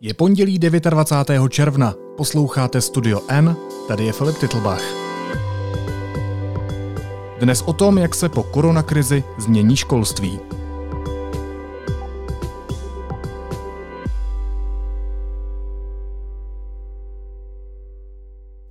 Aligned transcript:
Je 0.00 0.14
pondělí 0.14 0.58
29. 0.58 1.48
června, 1.50 1.94
posloucháte 2.16 2.80
Studio 2.80 3.20
N, 3.28 3.56
tady 3.88 4.04
je 4.04 4.12
Filip 4.12 4.38
Titlbach. 4.38 4.82
Dnes 7.40 7.62
o 7.62 7.72
tom, 7.72 7.98
jak 7.98 8.14
se 8.14 8.28
po 8.28 8.42
koronakrizi 8.42 9.24
změní 9.38 9.76
školství. 9.76 10.38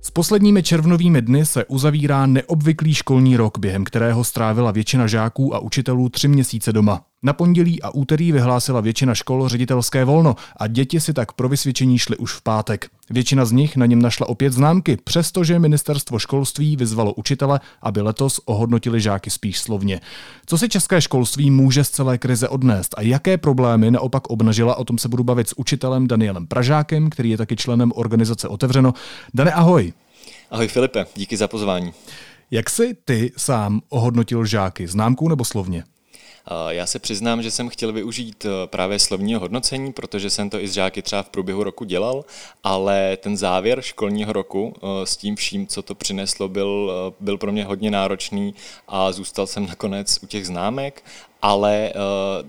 S 0.00 0.10
posledními 0.10 0.62
červnovými 0.62 1.22
dny 1.22 1.46
se 1.46 1.64
uzavírá 1.64 2.26
neobvyklý 2.26 2.94
školní 2.94 3.36
rok, 3.36 3.58
během 3.58 3.84
kterého 3.84 4.24
strávila 4.24 4.70
většina 4.70 5.06
žáků 5.06 5.54
a 5.54 5.58
učitelů 5.58 6.08
tři 6.08 6.28
měsíce 6.28 6.72
doma. 6.72 7.04
Na 7.24 7.32
pondělí 7.32 7.82
a 7.82 7.90
úterý 7.90 8.32
vyhlásila 8.32 8.80
většina 8.80 9.14
škol 9.14 9.48
ředitelské 9.48 10.04
volno 10.04 10.36
a 10.56 10.66
děti 10.66 11.00
si 11.00 11.12
tak 11.12 11.32
pro 11.32 11.48
vysvědčení 11.48 11.98
šly 11.98 12.16
už 12.16 12.32
v 12.32 12.42
pátek. 12.42 12.86
Většina 13.10 13.44
z 13.44 13.52
nich 13.52 13.76
na 13.76 13.86
něm 13.86 14.02
našla 14.02 14.28
opět 14.28 14.52
známky, 14.52 14.96
přestože 15.04 15.58
ministerstvo 15.58 16.18
školství 16.18 16.76
vyzvalo 16.76 17.12
učitele, 17.14 17.60
aby 17.82 18.00
letos 18.00 18.40
ohodnotili 18.44 19.00
žáky 19.00 19.30
spíš 19.30 19.58
slovně. 19.58 20.00
Co 20.46 20.58
si 20.58 20.68
české 20.68 21.00
školství 21.00 21.50
může 21.50 21.84
z 21.84 21.90
celé 21.90 22.18
krize 22.18 22.48
odnést 22.48 22.94
a 22.96 23.02
jaké 23.02 23.38
problémy 23.38 23.90
naopak 23.90 24.30
obnažila, 24.30 24.76
o 24.76 24.84
tom 24.84 24.98
se 24.98 25.08
budu 25.08 25.24
bavit 25.24 25.48
s 25.48 25.58
učitelem 25.58 26.06
Danielem 26.06 26.46
Pražákem, 26.46 27.10
který 27.10 27.30
je 27.30 27.36
taky 27.36 27.56
členem 27.56 27.92
organizace 27.94 28.48
Otevřeno. 28.48 28.94
Dane, 29.34 29.52
ahoj. 29.52 29.92
Ahoj 30.50 30.68
Filipe, 30.68 31.06
díky 31.16 31.36
za 31.36 31.48
pozvání. 31.48 31.92
Jak 32.50 32.70
jsi 32.70 32.96
ty 33.04 33.32
sám 33.36 33.80
ohodnotil 33.88 34.44
žáky, 34.44 34.88
známkou 34.88 35.28
nebo 35.28 35.44
slovně? 35.44 35.84
Já 36.68 36.86
se 36.86 36.98
přiznám, 36.98 37.42
že 37.42 37.50
jsem 37.50 37.68
chtěl 37.68 37.92
využít 37.92 38.44
eh, 38.44 38.66
právě 38.66 38.98
slovního 38.98 39.40
hodnocení, 39.40 39.92
protože 39.92 40.30
jsem 40.30 40.50
to 40.50 40.60
i 40.60 40.68
s 40.68 40.72
žáky 40.72 41.02
třeba 41.02 41.22
v 41.22 41.28
průběhu 41.28 41.64
roku 41.64 41.84
dělal, 41.84 42.24
ale 42.64 43.16
ten 43.16 43.36
závěr 43.36 43.82
školního 43.82 44.32
roku 44.32 44.74
eh, 44.76 45.06
s 45.06 45.16
tím 45.16 45.36
vším, 45.36 45.66
co 45.66 45.82
to 45.82 45.94
přineslo, 45.94 46.48
byl, 46.48 46.92
eh, 46.92 47.14
byl 47.20 47.38
pro 47.38 47.52
mě 47.52 47.64
hodně 47.64 47.90
náročný 47.90 48.54
a 48.88 49.12
zůstal 49.12 49.46
jsem 49.46 49.66
nakonec 49.66 50.18
u 50.22 50.26
těch 50.26 50.46
známek 50.46 51.04
ale 51.42 51.92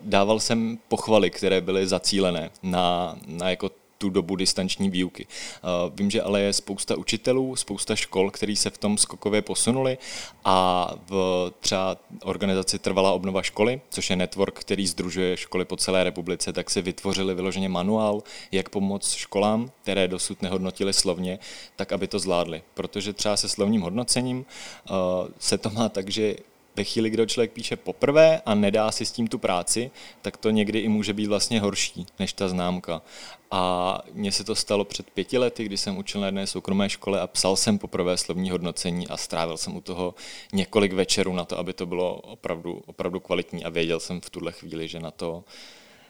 dával 0.04 0.40
jsem 0.40 0.78
pochvaly, 0.88 1.30
které 1.30 1.62
byly 1.62 1.88
zacílené 1.88 2.50
na, 2.64 3.16
na 3.28 3.50
jako 3.50 3.70
tu 3.98 4.10
dobu 4.10 4.36
distanční 4.36 4.90
výuky. 4.90 5.28
Eh, 5.28 5.92
vím, 5.96 6.12
že 6.12 6.22
ale 6.22 6.42
je 6.42 6.54
spousta 6.54 6.98
učitelů, 6.98 7.56
spousta 7.56 7.96
škol, 7.96 8.32
který 8.32 8.56
se 8.56 8.70
v 8.70 8.78
tom 8.78 8.98
skokově 8.98 9.42
posunuli 9.42 9.98
a 10.46 10.92
v 11.08 11.52
třeba 11.60 11.98
organizaci 12.24 12.80
Trvalá 12.80 13.12
obnova 13.12 13.44
školy, 13.44 13.82
což 13.90 14.10
je 14.10 14.16
network, 14.16 14.60
který 14.60 14.88
združuje 14.88 15.38
školy 15.38 15.66
po 15.66 15.78
celé 15.78 16.04
republice, 16.04 16.54
tak 16.54 16.70
si 16.70 16.82
vytvořili 16.82 17.36
vyloženě 17.36 17.70
manuál, 17.70 18.24
jak 18.52 18.70
pomoct 18.70 19.14
školám, 19.14 19.72
které 19.82 20.08
dosud 20.08 20.42
nehodnotili 20.42 20.94
slovně, 20.94 21.40
tak 21.76 21.92
aby 21.92 22.08
to 22.08 22.20
zvládli. 22.20 22.62
Protože 22.74 23.14
třeba 23.14 23.38
se 23.38 23.50
slovním 23.50 23.82
hodnocením 23.82 24.46
eh, 24.46 24.92
se 25.40 25.58
to 25.58 25.70
má 25.70 25.90
tak, 25.90 26.10
že 26.10 26.36
ve 26.76 26.84
chvíli, 26.84 27.10
kdy 27.10 27.28
člověk 27.28 27.52
píše 27.52 27.76
poprvé 27.76 28.42
a 28.46 28.56
nedá 28.56 28.92
si 28.92 29.06
s 29.06 29.12
tím 29.12 29.28
tu 29.28 29.38
práci, 29.38 29.92
tak 30.22 30.38
to 30.38 30.50
někdy 30.50 30.80
i 30.80 30.90
může 30.90 31.14
být 31.14 31.28
vlastně 31.28 31.60
horší 31.60 32.06
než 32.20 32.34
ta 32.34 32.48
známka. 32.48 33.02
A 33.52 34.02
mně 34.12 34.32
se 34.32 34.44
to 34.44 34.56
stalo 34.56 34.86
před 34.86 35.12
pěti 35.12 35.38
lety, 35.38 35.64
kdy 35.64 35.78
jsem 35.78 35.98
učil 35.98 36.22
na 36.22 36.28
jedné 36.28 36.48
soukromé 36.48 36.90
škole 36.90 37.22
a 37.22 37.28
psal 37.28 37.56
jsem 37.56 37.78
poprvé 37.78 38.18
slovní 38.18 38.50
hodnocení 38.50 39.08
a 39.08 39.18
strávil 39.18 39.58
jsem 39.58 39.76
u 39.76 39.82
toho 39.82 40.16
několik 40.54 40.94
večerů 40.94 41.34
na 41.34 41.46
to, 41.46 41.60
aby 41.60 41.74
to 41.74 41.86
bylo 41.86 42.16
opravdu, 42.16 42.82
opravdu 42.86 43.20
kvalitní 43.20 43.66
a 43.66 43.70
věděl 43.70 44.00
jsem 44.00 44.22
v 44.22 44.30
tuhle 44.30 44.52
chvíli, 44.52 44.88
že 44.88 45.00
na 45.00 45.12
to, 45.12 45.44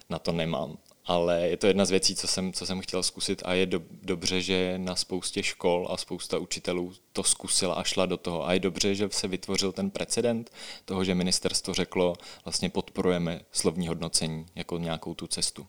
na 0.09 0.19
to 0.19 0.31
nemám 0.31 0.77
ale 1.05 1.49
je 1.49 1.57
to 1.57 1.67
jedna 1.67 1.85
z 1.85 1.89
věcí, 1.89 2.15
co 2.15 2.27
jsem, 2.27 2.53
co 2.53 2.65
jsem 2.65 2.81
chtěl 2.81 3.03
zkusit 3.03 3.41
a 3.45 3.53
je 3.53 3.65
do, 3.65 3.81
dobře, 4.01 4.41
že 4.41 4.73
na 4.77 4.95
spoustě 4.95 5.43
škol 5.43 5.87
a 5.91 5.97
spousta 5.97 6.37
učitelů 6.37 6.93
to 7.13 7.23
zkusila 7.23 7.75
a 7.75 7.83
šla 7.83 8.05
do 8.05 8.17
toho. 8.17 8.47
A 8.47 8.53
je 8.53 8.59
dobře, 8.59 8.95
že 8.95 9.09
se 9.11 9.27
vytvořil 9.27 9.71
ten 9.71 9.89
precedent 9.89 10.51
toho, 10.85 11.03
že 11.03 11.15
ministerstvo 11.15 11.73
řeklo, 11.73 12.15
vlastně 12.45 12.69
podporujeme 12.69 13.41
slovní 13.51 13.87
hodnocení 13.87 14.45
jako 14.55 14.77
nějakou 14.77 15.13
tu 15.13 15.27
cestu. 15.27 15.67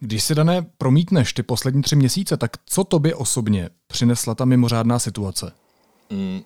Když 0.00 0.24
si, 0.24 0.34
Dané, 0.34 0.66
promítneš 0.78 1.32
ty 1.32 1.42
poslední 1.42 1.82
tři 1.82 1.96
měsíce, 1.96 2.36
tak 2.36 2.50
co 2.66 2.84
tobě 2.84 3.14
osobně 3.14 3.70
přinesla 3.86 4.34
ta 4.34 4.44
mimořádná 4.44 4.98
situace? 4.98 5.52
Mm, 6.10 6.42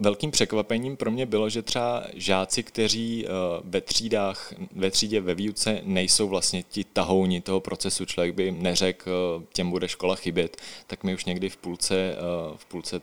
velkým 0.00 0.30
překvapením 0.30 0.96
pro 0.96 1.10
mě 1.10 1.26
bylo, 1.26 1.48
že 1.48 1.62
třeba 1.62 2.04
žáci, 2.14 2.62
kteří 2.62 3.26
eh, 3.26 3.30
ve 3.64 3.80
třídách, 3.80 4.54
ve 4.76 4.90
třídě 4.90 5.20
ve 5.20 5.34
výuce 5.34 5.80
nejsou 5.84 6.28
vlastně 6.28 6.62
ti 6.62 6.84
tahouni 6.84 7.40
toho 7.40 7.60
procesu, 7.60 8.04
člověk 8.04 8.34
by 8.34 8.52
neřekl, 8.52 9.44
těm 9.52 9.70
bude 9.70 9.88
škola 9.88 10.14
chybět, 10.14 10.56
tak 10.86 11.04
mi 11.04 11.14
už 11.14 11.24
někdy 11.24 11.48
v 11.48 11.56
půlce, 11.56 11.94
eh, 11.96 12.16
v 12.56 12.64
půlce 12.64 13.00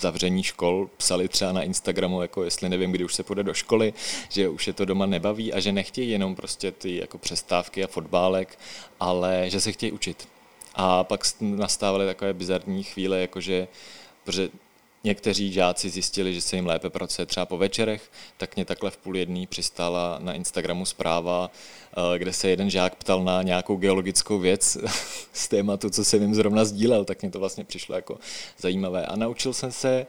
zavření 0.00 0.42
škol 0.42 0.90
psali 0.96 1.28
třeba 1.28 1.52
na 1.52 1.62
Instagramu, 1.62 2.22
jako 2.22 2.44
jestli 2.44 2.68
nevím, 2.68 2.92
kdy 2.92 3.04
už 3.04 3.14
se 3.14 3.22
půjde 3.22 3.42
do 3.42 3.54
školy, 3.54 3.94
že 4.28 4.48
už 4.48 4.66
je 4.66 4.72
to 4.72 4.84
doma 4.84 5.06
nebaví 5.06 5.52
a 5.52 5.60
že 5.60 5.72
nechtějí 5.72 6.10
jenom 6.10 6.34
prostě 6.34 6.72
ty 6.72 6.96
jako 6.96 7.18
přestávky 7.18 7.84
a 7.84 7.86
fotbálek, 7.86 8.58
ale 9.00 9.44
že 9.50 9.60
se 9.60 9.72
chtějí 9.72 9.92
učit. 9.92 10.28
A 10.74 11.04
pak 11.04 11.20
nastávaly 11.40 12.06
takové 12.06 12.32
bizarní 12.32 12.82
chvíle, 12.82 13.20
jakože 13.20 13.68
protože 14.24 14.48
Někteří 15.04 15.52
žáci 15.52 15.90
zjistili, 15.90 16.34
že 16.34 16.40
se 16.40 16.56
jim 16.56 16.66
lépe 16.66 16.90
pracuje 16.90 17.26
třeba 17.26 17.46
po 17.46 17.58
večerech, 17.58 18.10
tak 18.36 18.56
mě 18.56 18.64
takhle 18.64 18.90
v 18.90 18.96
půl 18.96 19.16
jedný 19.16 19.46
přistála 19.46 20.18
na 20.22 20.32
Instagramu 20.32 20.86
zpráva, 20.86 21.50
eh, 22.14 22.18
kde 22.18 22.32
se 22.32 22.48
jeden 22.48 22.70
žák 22.70 22.94
ptal 22.94 23.24
na 23.24 23.42
nějakou 23.42 23.76
geologickou 23.76 24.38
věc 24.38 24.76
z 25.32 25.48
tématu, 25.48 25.90
co 25.90 26.04
jsem 26.04 26.22
jim 26.22 26.34
zrovna 26.34 26.64
sdílel, 26.64 27.04
tak 27.04 27.22
mě 27.22 27.30
to 27.30 27.38
vlastně 27.38 27.64
přišlo 27.64 27.94
jako 27.94 28.18
zajímavé. 28.58 29.06
A 29.06 29.16
naučil 29.16 29.52
jsem 29.52 29.72
se, 29.72 30.06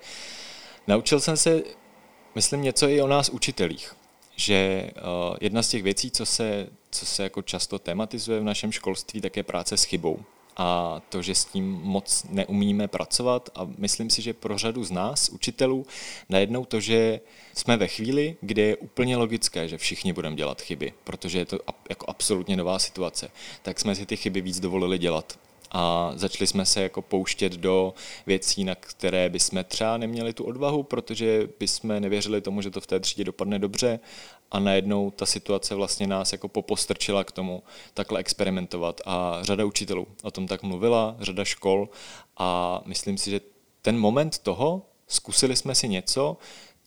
naučil 0.87 1.19
jsem 1.19 1.37
se, 1.37 1.63
myslím, 2.35 2.61
něco 2.61 2.89
i 2.89 3.01
o 3.01 3.07
nás 3.07 3.29
učitelích 3.29 3.95
že 4.35 4.55
eh, 4.55 4.91
jedna 5.41 5.63
z 5.63 5.69
těch 5.69 5.83
věcí, 5.83 6.11
co 6.11 6.25
se, 6.25 6.67
co 6.91 7.05
se 7.05 7.23
jako 7.23 7.41
často 7.41 7.79
tematizuje 7.79 8.39
v 8.39 8.43
našem 8.43 8.71
školství, 8.71 9.21
tak 9.21 9.37
je 9.37 9.43
práce 9.43 9.77
s 9.77 9.83
chybou 9.83 10.19
a 10.57 11.01
to, 11.09 11.21
že 11.21 11.35
s 11.35 11.45
tím 11.45 11.71
moc 11.71 12.25
neumíme 12.29 12.87
pracovat 12.87 13.49
a 13.55 13.67
myslím 13.77 14.09
si, 14.09 14.21
že 14.21 14.33
pro 14.33 14.57
řadu 14.57 14.83
z 14.83 14.91
nás, 14.91 15.29
učitelů, 15.29 15.85
najednou 16.29 16.65
to, 16.65 16.79
že 16.79 17.19
jsme 17.53 17.77
ve 17.77 17.87
chvíli, 17.87 18.37
kde 18.41 18.61
je 18.61 18.75
úplně 18.75 19.17
logické, 19.17 19.67
že 19.67 19.77
všichni 19.77 20.13
budeme 20.13 20.35
dělat 20.35 20.61
chyby, 20.61 20.93
protože 21.03 21.39
je 21.39 21.45
to 21.45 21.59
jako 21.89 22.05
absolutně 22.09 22.57
nová 22.57 22.79
situace, 22.79 23.31
tak 23.61 23.79
jsme 23.79 23.95
si 23.95 24.05
ty 24.05 24.17
chyby 24.17 24.41
víc 24.41 24.59
dovolili 24.59 24.97
dělat. 24.97 25.39
A 25.71 26.11
začali 26.15 26.47
jsme 26.47 26.65
se 26.65 26.81
jako 26.81 27.01
pouštět 27.01 27.51
do 27.51 27.93
věcí, 28.25 28.63
na 28.63 28.75
které 28.75 29.29
bychom 29.29 29.63
třeba 29.63 29.97
neměli 29.97 30.33
tu 30.33 30.43
odvahu, 30.43 30.83
protože 30.83 31.49
bychom 31.59 31.99
nevěřili 31.99 32.41
tomu, 32.41 32.61
že 32.61 32.71
to 32.71 32.81
v 32.81 32.87
té 32.87 32.99
třídě 32.99 33.23
dopadne 33.23 33.59
dobře 33.59 33.99
a 34.55 34.59
najednou 34.59 35.11
ta 35.11 35.25
situace 35.25 35.75
vlastně 35.75 36.07
nás 36.07 36.31
jako 36.31 36.47
popostrčila 36.47 37.23
k 37.23 37.31
tomu 37.31 37.63
takhle 37.93 38.19
experimentovat. 38.19 39.01
A 39.05 39.39
řada 39.41 39.65
učitelů 39.65 40.07
o 40.23 40.31
tom 40.31 40.47
tak 40.47 40.63
mluvila, 40.63 41.15
řada 41.19 41.45
škol. 41.45 41.89
A 42.37 42.81
myslím 42.85 43.17
si, 43.17 43.31
že 43.31 43.41
ten 43.81 43.99
moment 43.99 44.37
toho, 44.37 44.81
zkusili 45.07 45.55
jsme 45.55 45.75
si 45.75 45.87
něco, 45.87 46.37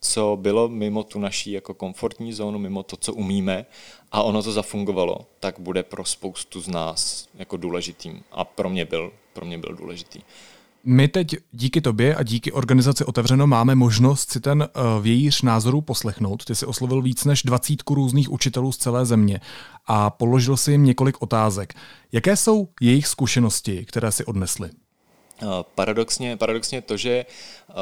co 0.01 0.37
bylo 0.41 0.67
mimo 0.67 1.03
tu 1.03 1.19
naší 1.19 1.51
jako 1.51 1.73
komfortní 1.73 2.33
zónu, 2.33 2.59
mimo 2.59 2.83
to, 2.83 2.97
co 2.97 3.13
umíme 3.13 3.65
a 4.11 4.23
ono 4.23 4.43
to 4.43 4.51
zafungovalo, 4.51 5.25
tak 5.39 5.59
bude 5.59 5.83
pro 5.83 6.05
spoustu 6.05 6.61
z 6.61 6.67
nás 6.67 7.27
jako 7.33 7.57
důležitým. 7.57 8.23
A 8.31 8.43
pro 8.43 8.69
mě 8.69 8.85
byl, 8.85 9.11
pro 9.33 9.45
mě 9.45 9.57
byl 9.57 9.75
důležitý. 9.75 10.21
My 10.83 11.07
teď 11.07 11.35
díky 11.51 11.81
tobě 11.81 12.15
a 12.15 12.23
díky 12.23 12.51
organizaci 12.51 13.05
Otevřeno 13.05 13.47
máme 13.47 13.75
možnost 13.75 14.31
si 14.31 14.39
ten 14.39 14.61
uh, 14.61 15.03
vějíř 15.03 15.41
názorů 15.41 15.81
poslechnout. 15.81 16.45
Ty 16.45 16.55
si 16.55 16.65
oslovil 16.65 17.01
víc 17.01 17.25
než 17.25 17.43
dvacítku 17.43 17.95
různých 17.95 18.31
učitelů 18.31 18.71
z 18.71 18.77
celé 18.77 19.05
země 19.05 19.41
a 19.87 20.09
položil 20.09 20.57
si 20.57 20.71
jim 20.71 20.83
několik 20.83 21.21
otázek. 21.21 21.73
Jaké 22.11 22.35
jsou 22.35 22.67
jejich 22.81 23.07
zkušenosti, 23.07 23.85
které 23.85 24.11
si 24.11 24.25
odnesly? 24.25 24.69
Uh, 25.41 25.49
paradoxně, 25.75 26.37
paradoxně 26.37 26.81
to, 26.81 26.97
že 26.97 27.25
uh, 27.69 27.75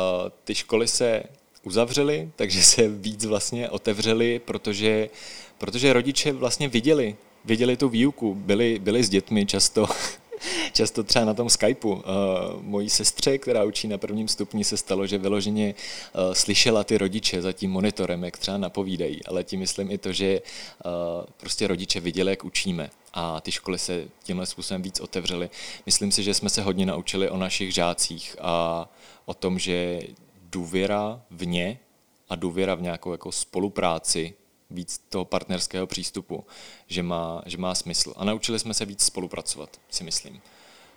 ty 0.44 0.56
školy 0.56 0.88
se 0.88 1.24
uzavřely, 1.64 2.32
takže 2.36 2.64
se 2.64 2.88
víc 2.88 3.26
vlastně 3.26 3.70
otevřely, 3.70 4.40
protože, 4.40 5.10
protože 5.58 5.94
rodiče 5.94 6.34
vlastně 6.34 6.68
viděli, 6.68 7.16
viděli 7.46 7.78
tu 7.78 7.90
výuku, 7.90 8.36
byli, 8.36 8.80
byli 8.80 9.04
s 9.04 9.10
dětmi 9.10 9.46
často 9.46 9.86
často 10.74 11.04
třeba 11.04 11.26
na 11.26 11.34
tom 11.34 11.50
Skypeu. 11.50 11.92
Uh, 11.92 12.02
mojí 12.62 12.90
sestře, 12.90 13.38
která 13.38 13.64
učí 13.64 13.88
na 13.88 13.98
prvním 13.98 14.28
stupni, 14.28 14.64
se 14.64 14.78
stalo, 14.78 15.08
že 15.08 15.18
vyloženě 15.18 15.76
uh, 15.76 16.34
slyšela 16.34 16.84
ty 16.84 16.98
rodiče 16.98 17.42
za 17.42 17.54
tím 17.54 17.72
monitorem, 17.72 18.24
jak 18.24 18.38
třeba 18.38 18.58
napovídají, 18.58 19.26
ale 19.26 19.44
tím 19.44 19.60
myslím 19.60 19.92
i 19.92 19.98
to, 19.98 20.12
že 20.14 20.42
uh, 20.86 20.92
prostě 21.38 21.68
rodiče 21.68 22.00
viděli, 22.00 22.32
jak 22.32 22.44
učíme 22.44 22.90
a 23.14 23.42
ty 23.42 23.52
školy 23.52 23.80
se 23.80 24.06
tímhle 24.24 24.46
způsobem 24.46 24.82
víc 24.82 25.00
otevřely. 25.00 25.50
Myslím 25.86 26.12
si, 26.12 26.24
že 26.24 26.34
jsme 26.34 26.50
se 26.50 26.62
hodně 26.62 26.86
naučili 26.86 27.30
o 27.30 27.38
našich 27.38 27.74
žácích 27.74 28.36
a 28.42 28.90
o 29.26 29.34
tom, 29.34 29.60
že 29.60 30.02
důvěra 30.52 31.22
v 31.32 31.46
ně 31.46 31.80
a 32.30 32.36
důvěra 32.36 32.76
v 32.76 32.82
nějakou 32.82 33.12
jako 33.12 33.32
spolupráci 33.32 34.34
víc 34.70 35.02
toho 35.10 35.26
partnerského 35.26 35.88
přístupu, 35.88 36.46
že 36.88 37.04
má, 37.04 37.42
že 37.46 37.58
má 37.58 37.76
smysl. 37.76 38.14
A 38.18 38.26
naučili 38.26 38.60
jsme 38.60 38.74
se 38.74 38.86
víc 38.86 39.04
spolupracovat, 39.04 39.80
si 39.90 40.04
myslím. 40.04 40.42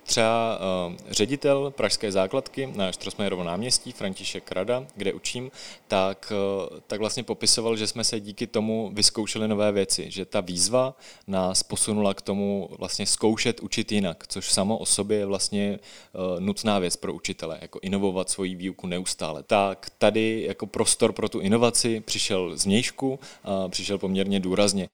Třeba 0.03 0.59
uh, 0.87 0.95
ředitel 1.09 1.71
Pražské 1.71 2.11
základky 2.11 2.67
na 2.75 2.91
Štrosmajerovo 2.91 3.43
náměstí, 3.43 3.91
František 3.91 4.51
Rada, 4.51 4.85
kde 4.95 5.13
učím, 5.13 5.51
tak, 5.87 6.33
uh, 6.71 6.79
tak 6.87 6.99
vlastně 6.99 7.23
popisoval, 7.23 7.77
že 7.77 7.87
jsme 7.87 8.03
se 8.03 8.19
díky 8.19 8.47
tomu 8.47 8.91
vyzkoušeli 8.93 9.47
nové 9.47 9.71
věci, 9.71 10.11
že 10.11 10.25
ta 10.25 10.41
výzva 10.41 10.97
nás 11.27 11.63
posunula 11.63 12.13
k 12.13 12.21
tomu 12.21 12.69
vlastně 12.79 13.05
zkoušet 13.05 13.59
učit 13.59 13.91
jinak, 13.91 14.23
což 14.27 14.51
samo 14.51 14.77
o 14.77 14.85
sobě 14.85 15.17
je 15.17 15.25
vlastně 15.25 15.79
uh, 16.13 16.39
nutná 16.39 16.79
věc 16.79 16.95
pro 16.95 17.13
učitele, 17.13 17.57
jako 17.61 17.79
inovovat 17.81 18.29
svoji 18.29 18.55
výuku 18.55 18.87
neustále. 18.87 19.43
Tak 19.43 19.89
tady 19.97 20.43
jako 20.47 20.67
prostor 20.67 21.11
pro 21.11 21.29
tu 21.29 21.39
inovaci 21.39 21.99
přišel 21.99 22.57
z 22.57 22.65
mějšku 22.65 23.19
a 23.43 23.69
přišel 23.69 23.97
poměrně 23.97 24.39
důrazně 24.39 24.89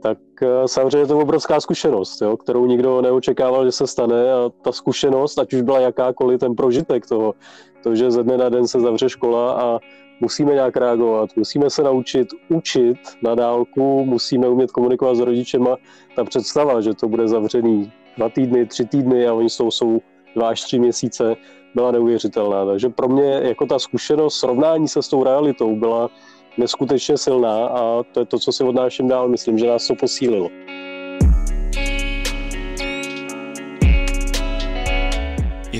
tak 0.00 0.18
eh, 0.42 0.68
samozřejmě 0.68 0.98
je 0.98 1.06
to 1.06 1.18
obrovská 1.18 1.60
zkušenost, 1.60 2.22
jo, 2.22 2.36
kterou 2.36 2.66
nikdo 2.66 3.02
neočekával, 3.02 3.64
že 3.64 3.72
se 3.72 3.86
stane 3.86 4.32
a 4.32 4.50
ta 4.62 4.72
zkušenost, 4.72 5.38
ať 5.38 5.52
už 5.52 5.62
byla 5.62 5.80
jakákoliv, 5.80 6.40
ten 6.40 6.54
prožitek 6.54 7.06
toho, 7.06 7.34
to, 7.82 7.94
že 7.94 8.10
ze 8.10 8.22
dne 8.22 8.36
na 8.36 8.48
den 8.48 8.68
se 8.68 8.80
zavře 8.80 9.08
škola 9.08 9.52
a 9.52 9.78
musíme 10.20 10.52
nějak 10.52 10.76
reagovat, 10.76 11.30
musíme 11.36 11.70
se 11.70 11.82
naučit 11.82 12.28
učit 12.48 12.98
na 13.22 13.34
dálku, 13.34 14.04
musíme 14.04 14.48
umět 14.48 14.70
komunikovat 14.70 15.14
s 15.14 15.20
rodičema. 15.20 15.76
Ta 16.16 16.24
představa, 16.24 16.80
že 16.80 16.94
to 16.94 17.08
bude 17.08 17.28
zavřený 17.28 17.92
dva 18.16 18.28
týdny, 18.28 18.66
tři 18.66 18.84
týdny 18.84 19.28
a 19.28 19.34
oni 19.34 19.50
jsou, 19.50 19.70
jsou 19.70 20.00
dva 20.34 20.48
až 20.48 20.62
tři 20.62 20.78
měsíce, 20.78 21.36
byla 21.74 21.90
neuvěřitelná. 21.90 22.66
Takže 22.66 22.88
pro 22.88 23.08
mě 23.08 23.40
jako 23.42 23.66
ta 23.66 23.78
zkušenost 23.78 24.34
srovnání 24.34 24.88
se 24.88 25.02
s 25.02 25.08
tou 25.08 25.24
realitou 25.24 25.76
byla 25.76 26.10
neskutečně 26.58 27.18
silná 27.18 27.66
a 27.66 28.02
to 28.02 28.20
je 28.20 28.26
to, 28.26 28.38
co 28.38 28.52
si 28.52 28.64
odnáším 28.64 29.08
dál. 29.08 29.28
Myslím, 29.28 29.58
že 29.58 29.66
nás 29.66 29.86
to 29.86 29.94
posílilo. 29.94 30.50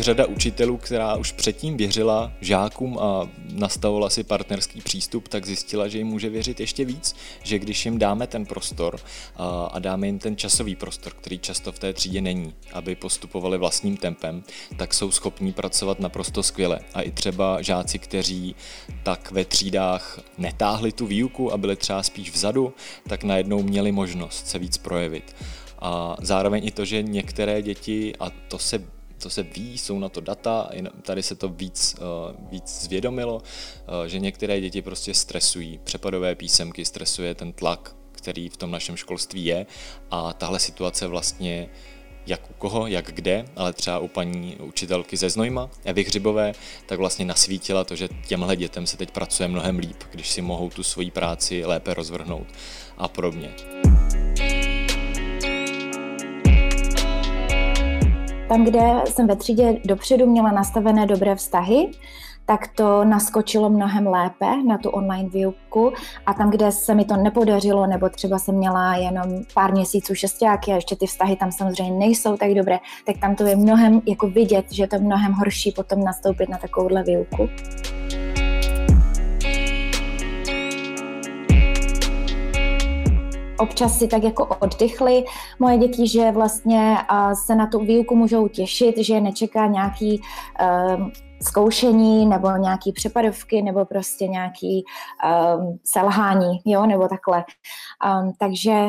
Řada 0.09 0.27
učitelů, 0.27 0.77
která 0.77 1.17
už 1.17 1.33
předtím 1.33 1.77
věřila 1.77 2.33
žákům 2.41 2.99
a 2.99 3.29
nastavovala 3.53 4.11
si 4.11 4.25
partnerský 4.25 4.81
přístup, 4.81 5.29
tak 5.29 5.47
zjistila, 5.47 5.89
že 5.89 5.99
jim 5.99 6.07
může 6.07 6.31
věřit 6.31 6.61
ještě 6.61 6.85
víc, 6.85 7.17
že 7.43 7.59
když 7.59 7.85
jim 7.85 7.99
dáme 7.99 8.27
ten 8.27 8.47
prostor 8.47 9.01
a 9.71 9.79
dáme 9.79 10.07
jim 10.07 10.19
ten 10.19 10.37
časový 10.37 10.77
prostor, 10.77 11.13
který 11.13 11.39
často 11.39 11.73
v 11.73 11.79
té 11.79 11.93
třídě 11.93 12.21
není, 12.21 12.55
aby 12.73 12.97
postupovali 12.97 13.59
vlastním 13.59 13.97
tempem, 13.97 14.45
tak 14.77 14.95
jsou 14.95 15.11
schopní 15.11 15.53
pracovat 15.53 16.01
naprosto 16.01 16.43
skvěle. 16.43 16.81
A 16.95 17.03
i 17.03 17.11
třeba 17.11 17.63
žáci, 17.63 17.99
kteří 17.99 18.57
tak 19.03 19.31
ve 19.31 19.45
třídách 19.45 20.21
netáhli 20.39 20.93
tu 20.93 21.07
výuku 21.07 21.53
a 21.53 21.57
byli 21.57 21.77
třeba 21.77 22.03
spíš 22.03 22.31
vzadu, 22.31 22.75
tak 23.09 23.25
najednou 23.25 23.63
měli 23.63 23.93
možnost 23.93 24.47
se 24.47 24.59
víc 24.59 24.79
projevit. 24.79 25.37
A 25.79 26.17
zároveň 26.21 26.67
i 26.67 26.71
to, 26.71 26.85
že 26.85 27.03
některé 27.03 27.63
děti, 27.63 28.13
a 28.21 28.31
to 28.31 28.59
se 28.59 28.98
co 29.19 29.31
se 29.31 29.43
ví, 29.43 29.79
jsou 29.79 29.99
na 29.99 30.09
to 30.09 30.21
data, 30.21 30.71
tady 31.03 31.23
se 31.23 31.35
to 31.35 31.49
víc, 31.49 31.97
eh, 31.99 32.37
víc 32.51 32.81
zvědomilo, 32.83 33.43
eh, 33.43 34.09
že 34.09 34.19
některé 34.19 34.61
děti 34.61 34.83
prostě 34.83 35.15
stresují, 35.15 35.81
přepadové 35.85 36.35
písemky, 36.35 36.85
stresuje 36.85 37.35
ten 37.35 37.53
tlak, 37.53 37.97
který 38.13 38.49
v 38.49 38.57
tom 38.57 38.71
našem 38.71 38.97
školství 38.97 39.45
je 39.45 39.67
a 40.11 40.33
tahle 40.33 40.59
situace 40.59 41.07
vlastně 41.07 41.69
jak 42.27 42.51
u 42.51 42.53
koho, 42.53 42.87
jak 42.87 43.13
kde, 43.13 43.45
ale 43.57 43.73
třeba 43.73 43.99
u 43.99 44.09
paní 44.09 44.57
učitelky 44.57 45.17
ze 45.17 45.31
Znojma, 45.31 45.71
Evy 45.85 46.05
Hřibové, 46.05 46.53
tak 46.87 46.99
vlastně 46.99 47.25
nasvítila 47.25 47.85
to, 47.85 47.97
že 47.97 48.09
těmhle 48.27 48.57
dětem 48.57 48.87
se 48.87 48.97
teď 48.97 49.11
pracuje 49.11 49.49
mnohem 49.49 49.79
líp, 49.79 49.97
když 50.11 50.31
si 50.31 50.43
mohou 50.43 50.71
tu 50.71 50.83
svoji 50.83 51.11
práci 51.11 51.65
lépe 51.65 51.95
rozvrhnout 51.95 52.47
a 52.97 53.09
podobně. 53.09 53.55
Tam, 58.49 58.65
kde 58.65 59.03
jsem 59.07 59.27
ve 59.27 59.37
třídě 59.37 59.81
dopředu 59.85 60.27
měla 60.27 60.53
nastavené 60.53 61.07
dobré 61.07 61.35
vztahy, 61.35 61.91
tak 62.47 62.69
to 62.69 63.05
naskočilo 63.05 63.71
mnohem 63.71 64.07
lépe 64.07 64.63
na 64.67 64.79
tu 64.79 64.91
online 64.91 65.29
výuku 65.29 65.93
a 66.27 66.35
tam, 66.35 66.51
kde 66.51 66.73
se 66.73 66.95
mi 66.95 67.05
to 67.05 67.17
nepodařilo, 67.17 67.87
nebo 67.87 68.09
třeba 68.09 68.39
jsem 68.39 68.55
měla 68.55 68.97
jenom 68.97 69.45
pár 69.55 69.73
měsíců 69.73 70.15
šestáky 70.15 70.73
a 70.73 70.75
ještě 70.75 70.97
ty 70.97 71.07
vztahy 71.07 71.37
tam 71.37 71.53
samozřejmě 71.53 71.99
nejsou 71.99 72.37
tak 72.37 72.55
dobré, 72.55 72.79
tak 73.07 73.17
tam 73.21 73.35
to 73.35 73.47
je 73.47 73.57
mnohem 73.57 74.03
jako 74.07 74.29
vidět, 74.29 74.73
že 74.73 74.83
je 74.83 74.89
to 74.89 74.99
mnohem 74.99 75.33
horší 75.33 75.73
potom 75.73 76.05
nastoupit 76.05 76.49
na 76.49 76.59
takovouhle 76.59 77.03
výuku. 77.03 77.49
Občas 83.59 83.99
si 83.99 84.09
tak 84.09 84.23
jako 84.23 84.47
oddychly 84.61 85.25
moje 85.59 85.79
děti, 85.79 86.09
že 86.09 86.33
vlastně 86.33 86.97
se 87.47 87.55
na 87.55 87.67
tu 87.67 87.79
výuku 87.79 88.17
můžou 88.17 88.49
těšit, 88.49 88.99
že 88.99 89.21
nečeká 89.21 89.67
nějaký 89.67 90.21
um, 90.97 91.13
zkoušení 91.43 92.27
nebo 92.27 92.57
nějaký 92.57 92.93
přepadovky 92.93 93.63
nebo 93.63 93.85
prostě 93.85 94.29
nějaký 94.29 94.85
um, 95.57 95.79
selhání, 95.85 96.61
jo, 96.65 96.87
nebo 96.87 97.09
takhle. 97.09 97.45
Um, 98.23 98.33
takže 98.39 98.89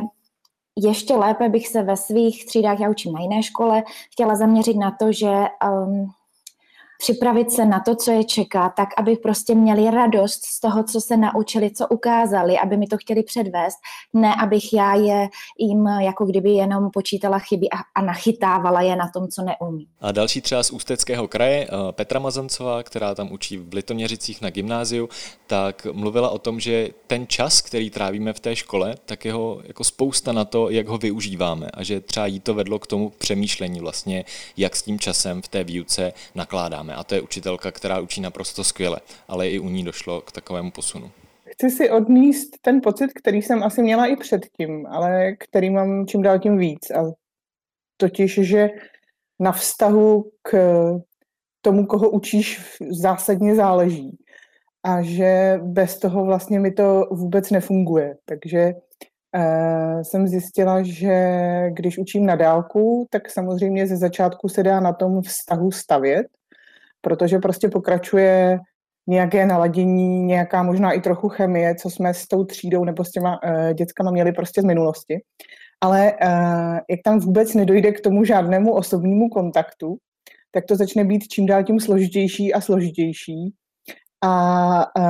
ještě 0.77 1.13
lépe 1.15 1.49
bych 1.49 1.67
se 1.67 1.83
ve 1.83 1.97
svých 1.97 2.45
třídách, 2.45 2.79
já 2.79 2.89
učím 2.89 3.13
na 3.13 3.21
jiné 3.21 3.43
škole, 3.43 3.83
chtěla 4.11 4.35
zaměřit 4.35 4.77
na 4.77 4.91
to, 4.91 5.11
že 5.11 5.31
um, 5.71 6.07
připravit 7.01 7.51
se 7.51 7.65
na 7.65 7.79
to, 7.79 7.95
co 7.95 8.11
je 8.11 8.23
čeká, 8.23 8.69
tak 8.69 8.89
aby 8.97 9.15
prostě 9.15 9.55
měli 9.55 9.91
radost 9.91 10.45
z 10.45 10.59
toho, 10.59 10.83
co 10.83 11.01
se 11.01 11.17
naučili, 11.17 11.71
co 11.71 11.87
ukázali, 11.87 12.57
aby 12.57 12.77
mi 12.77 12.87
to 12.87 12.97
chtěli 12.97 13.23
předvést, 13.23 13.77
ne 14.13 14.35
abych 14.35 14.73
já 14.73 14.95
je 14.95 15.29
jim 15.59 15.87
jako 15.87 16.25
kdyby 16.25 16.49
jenom 16.49 16.89
počítala 16.93 17.39
chyby 17.39 17.69
a, 17.69 17.77
a 17.95 18.01
nachytávala 18.01 18.81
je 18.81 18.95
na 18.95 19.09
tom, 19.13 19.27
co 19.27 19.41
neumí. 19.41 19.87
A 20.01 20.11
další 20.11 20.41
třeba 20.41 20.63
z 20.63 20.71
Ústeckého 20.71 21.27
kraje, 21.27 21.67
eh, 21.67 21.91
Petra 21.91 22.19
Mazancová, 22.19 22.83
která 22.83 23.15
tam 23.15 23.31
učí 23.31 23.57
v 23.57 23.73
Litoměřicích 23.73 24.41
na 24.41 24.49
gymnáziu, 24.49 25.09
tak 25.47 25.87
mluvila 25.91 26.29
o 26.29 26.37
tom, 26.37 26.59
že 26.59 26.89
ten 27.07 27.27
čas, 27.27 27.61
který 27.61 27.89
trávíme 27.89 28.33
v 28.33 28.39
té 28.39 28.55
škole, 28.55 28.95
tak 29.05 29.25
jeho 29.25 29.61
jako 29.63 29.83
spousta 29.83 30.31
na 30.31 30.45
to, 30.45 30.69
jak 30.69 30.87
ho 30.87 30.97
využíváme 30.97 31.69
a 31.73 31.83
že 31.83 32.01
třeba 32.01 32.25
jí 32.25 32.39
to 32.39 32.53
vedlo 32.53 32.79
k 32.79 32.87
tomu 32.87 33.09
přemýšlení 33.09 33.79
vlastně, 33.79 34.25
jak 34.57 34.75
s 34.75 34.81
tím 34.81 34.99
časem 34.99 35.41
v 35.41 35.47
té 35.47 35.63
výuce 35.63 36.13
nakládáme 36.35 36.88
máme. 36.89 36.99
A 36.99 37.03
to 37.03 37.15
je 37.15 37.21
učitelka, 37.21 37.71
která 37.71 37.99
učí 37.99 38.21
naprosto 38.21 38.63
skvěle, 38.63 38.99
ale 39.27 39.49
i 39.49 39.59
u 39.59 39.69
ní 39.69 39.83
došlo 39.83 40.21
k 40.21 40.31
takovému 40.31 40.71
posunu. 40.71 41.11
Chci 41.45 41.69
si 41.69 41.89
odníst 41.89 42.49
ten 42.61 42.81
pocit, 42.81 43.13
který 43.13 43.41
jsem 43.41 43.63
asi 43.63 43.81
měla 43.81 44.05
i 44.05 44.15
předtím, 44.15 44.85
ale 44.85 45.33
který 45.39 45.69
mám 45.69 46.05
čím 46.07 46.21
dál 46.21 46.39
tím 46.39 46.57
víc. 46.57 46.91
A 46.91 47.11
totiž, 47.97 48.39
že 48.41 48.69
na 49.39 49.51
vztahu 49.51 50.31
k 50.41 50.57
tomu, 51.61 51.85
koho 51.85 52.09
učíš, 52.09 52.77
zásadně 53.01 53.55
záleží. 53.55 54.17
A 54.83 55.01
že 55.01 55.59
bez 55.63 55.99
toho 55.99 56.25
vlastně 56.25 56.59
mi 56.59 56.71
to 56.71 57.05
vůbec 57.11 57.51
nefunguje. 57.51 58.15
Takže 58.25 58.73
Uh, 59.35 60.01
jsem 60.01 60.27
zjistila, 60.27 60.83
že 60.83 61.13
když 61.69 61.97
učím 61.97 62.25
na 62.25 62.35
dálku, 62.35 63.07
tak 63.09 63.29
samozřejmě 63.29 63.87
ze 63.87 63.97
začátku 63.97 64.49
se 64.49 64.63
dá 64.63 64.79
na 64.79 64.93
tom 64.93 65.21
vztahu 65.21 65.71
stavět 65.71 66.27
protože 67.01 67.39
prostě 67.39 67.69
pokračuje 67.69 68.59
nějaké 69.07 69.45
naladění, 69.45 70.23
nějaká 70.23 70.63
možná 70.63 70.91
i 70.91 71.01
trochu 71.01 71.29
chemie, 71.29 71.75
co 71.75 71.89
jsme 71.89 72.13
s 72.13 72.27
tou 72.27 72.43
třídou 72.43 72.85
nebo 72.85 73.03
s 73.03 73.11
těma 73.11 73.39
uh, 73.43 73.73
dětskama 73.73 74.11
měli 74.11 74.31
prostě 74.31 74.61
z 74.61 74.65
minulosti. 74.65 75.19
Ale 75.81 76.13
uh, 76.13 76.73
jak 76.89 76.99
tam 77.03 77.19
vůbec 77.19 77.53
nedojde 77.53 77.91
k 77.91 78.01
tomu 78.01 78.23
žádnému 78.23 78.73
osobnímu 78.73 79.29
kontaktu, 79.29 79.97
tak 80.51 80.65
to 80.65 80.75
začne 80.75 81.03
být 81.03 81.27
čím 81.27 81.45
dál 81.45 81.63
tím 81.63 81.79
složitější 81.79 82.53
a 82.53 82.61
složitější. 82.61 83.53
A 84.23 84.99
uh, 84.99 85.03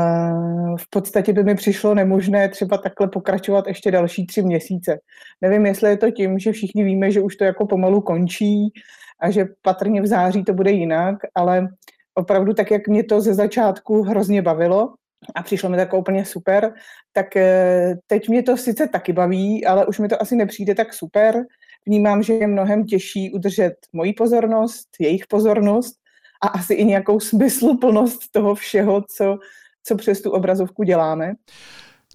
podstatě 0.89 1.33
by 1.33 1.43
mi 1.43 1.55
přišlo 1.55 1.95
nemožné 1.95 2.49
třeba 2.49 2.77
takhle 2.77 3.07
pokračovat 3.07 3.67
ještě 3.67 3.91
další 3.91 4.25
tři 4.25 4.41
měsíce. 4.41 4.99
Nevím, 5.41 5.65
jestli 5.65 5.89
je 5.89 5.97
to 5.97 6.11
tím, 6.11 6.39
že 6.39 6.51
všichni 6.51 6.83
víme, 6.83 7.11
že 7.11 7.21
už 7.21 7.35
to 7.35 7.43
jako 7.43 7.65
pomalu 7.65 8.01
končí, 8.01 8.73
a 9.19 9.31
že 9.31 9.45
patrně 9.61 10.01
v 10.01 10.07
září 10.07 10.43
to 10.43 10.53
bude 10.53 10.71
jinak, 10.71 11.17
ale 11.35 11.67
opravdu 12.13 12.53
tak, 12.53 12.71
jak 12.71 12.87
mě 12.87 13.03
to 13.03 13.21
ze 13.21 13.33
začátku 13.33 14.01
hrozně 14.03 14.41
bavilo 14.41 14.93
a 15.35 15.43
přišlo 15.43 15.69
mi 15.69 15.77
tak 15.77 15.93
úplně 15.93 16.25
super, 16.25 16.73
tak 17.13 17.35
eh, 17.35 17.95
teď 18.07 18.29
mě 18.29 18.43
to 18.43 18.57
sice 18.57 18.87
taky 18.87 19.13
baví, 19.13 19.65
ale 19.65 19.85
už 19.85 19.99
mi 19.99 20.07
to 20.07 20.21
asi 20.21 20.35
nepřijde 20.35 20.75
tak 20.75 20.93
super. 20.93 21.45
Vnímám, 21.85 22.23
že 22.23 22.33
je 22.33 22.47
mnohem 22.47 22.85
těžší 22.85 23.31
udržet 23.31 23.73
moji 23.93 24.13
pozornost, 24.13 24.87
jejich 24.99 25.27
pozornost 25.27 25.95
a 26.41 26.47
asi 26.47 26.73
i 26.73 26.85
nějakou 26.85 27.19
smysluplnost 27.19 28.31
toho 28.31 28.55
všeho, 28.55 29.03
co, 29.17 29.37
co 29.83 29.95
přes 29.95 30.21
tu 30.21 30.31
obrazovku 30.31 30.83
děláme. 30.83 31.33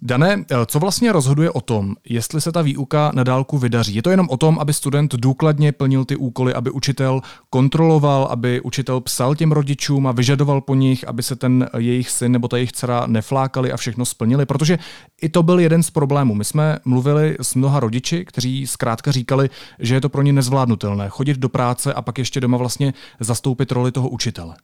Dané, 0.01 0.45
eh, 0.51 0.55
co 0.65 0.79
vlastně 0.79 1.11
rozhoduje 1.11 1.51
o 1.51 1.61
tom, 1.61 1.95
jestli 2.09 2.41
se 2.41 2.51
ta 2.51 2.61
výuka 2.61 3.11
na 3.15 3.23
dálku 3.23 3.57
vydaří? 3.57 3.95
Je 3.95 4.01
to 4.01 4.09
jenom 4.09 4.29
o 4.29 4.37
tom, 4.37 4.59
aby 4.59 4.73
student 4.73 5.15
důkladně 5.15 5.71
plnil 5.71 6.05
ty 6.05 6.15
úkoly, 6.15 6.53
aby 6.53 6.71
učitel 6.71 7.21
kontroloval, 7.49 8.23
aby 8.23 8.61
učitel 8.61 9.01
psal 9.01 9.35
těm 9.35 9.51
rodičům 9.51 10.07
a 10.07 10.11
vyžadoval 10.11 10.61
po 10.61 10.75
nich, 10.75 11.07
aby 11.07 11.23
se 11.23 11.35
ten 11.35 11.69
jejich 11.77 12.09
syn 12.09 12.31
nebo 12.31 12.47
ta 12.47 12.57
jejich 12.57 12.71
dcera 12.71 13.03
neflákali 13.07 13.71
a 13.71 13.77
všechno 13.77 14.05
splnili? 14.05 14.45
Protože 14.45 14.79
i 15.21 15.29
to 15.29 15.43
byl 15.43 15.59
jeden 15.59 15.83
z 15.83 15.89
problémů. 15.89 16.35
My 16.35 16.45
jsme 16.45 16.79
mluvili 16.85 17.37
s 17.41 17.55
mnoha 17.55 17.79
rodiči, 17.79 18.25
kteří 18.25 18.67
zkrátka 18.67 19.11
říkali, 19.11 19.49
že 19.79 19.95
je 19.95 20.01
to 20.01 20.09
pro 20.09 20.21
ně 20.21 20.33
nezvládnutelné 20.33 21.09
chodit 21.09 21.37
do 21.37 21.49
práce 21.49 21.93
a 21.93 22.01
pak 22.01 22.17
ještě 22.17 22.39
doma 22.39 22.57
vlastně 22.57 22.93
zastoupit 23.19 23.71
roli 23.71 23.91
toho 23.91 24.09
učitele. 24.09 24.55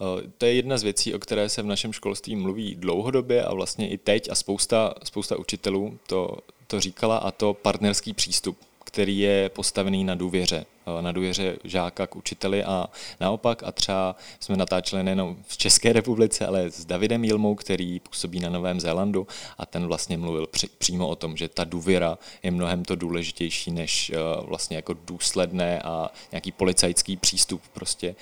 Eh, 0.00 0.30
to 0.38 0.46
je 0.46 0.54
jedna 0.54 0.78
z 0.78 0.82
věcí, 0.82 1.14
o 1.14 1.18
které 1.18 1.48
se 1.48 1.62
v 1.62 1.66
našem 1.66 1.92
školství 1.92 2.36
mluví 2.36 2.74
dlouhodobě 2.74 3.44
a 3.44 3.54
vlastně 3.54 3.88
i 3.88 3.98
teď 3.98 4.30
a 4.30 4.34
spousta, 4.34 4.94
spousta 5.04 5.36
učitelů 5.36 5.98
to, 6.06 6.38
to 6.66 6.80
říkala 6.80 7.16
a 7.16 7.30
to 7.30 7.54
partnerský 7.54 8.12
přístup, 8.12 8.58
který 8.84 9.18
je 9.18 9.48
postavený 9.48 10.04
na 10.04 10.14
důvěře, 10.14 10.66
eh, 10.86 11.02
na 11.02 11.12
důvěře 11.12 11.56
žáka 11.64 12.06
k 12.06 12.16
učiteli. 12.16 12.64
A 12.64 12.86
naopak 13.20 13.62
a 13.62 13.72
třeba 13.72 14.16
jsme 14.40 14.56
natáčeli 14.56 15.02
nejenom 15.02 15.36
v 15.46 15.56
České 15.56 15.92
republice, 15.92 16.46
ale 16.46 16.70
s 16.70 16.84
Davidem 16.84 17.24
Jilmou, 17.24 17.54
který 17.54 18.00
působí 18.00 18.40
na 18.40 18.50
Novém 18.50 18.80
Zélandu 18.80 19.26
a 19.58 19.66
ten 19.66 19.86
vlastně 19.86 20.18
mluvil 20.18 20.46
přímo 20.78 21.08
o 21.08 21.16
tom, 21.16 21.36
že 21.36 21.48
ta 21.48 21.64
důvěra 21.64 22.18
je 22.42 22.50
mnohem 22.50 22.84
to 22.84 22.96
důležitější 22.96 23.70
než 23.70 24.10
eh, 24.10 24.16
vlastně 24.42 24.76
jako 24.76 24.94
důsledné 25.04 25.82
a 25.82 26.10
nějaký 26.32 26.52
policajský 26.52 27.16
přístup 27.16 27.62
prostě 27.72 28.14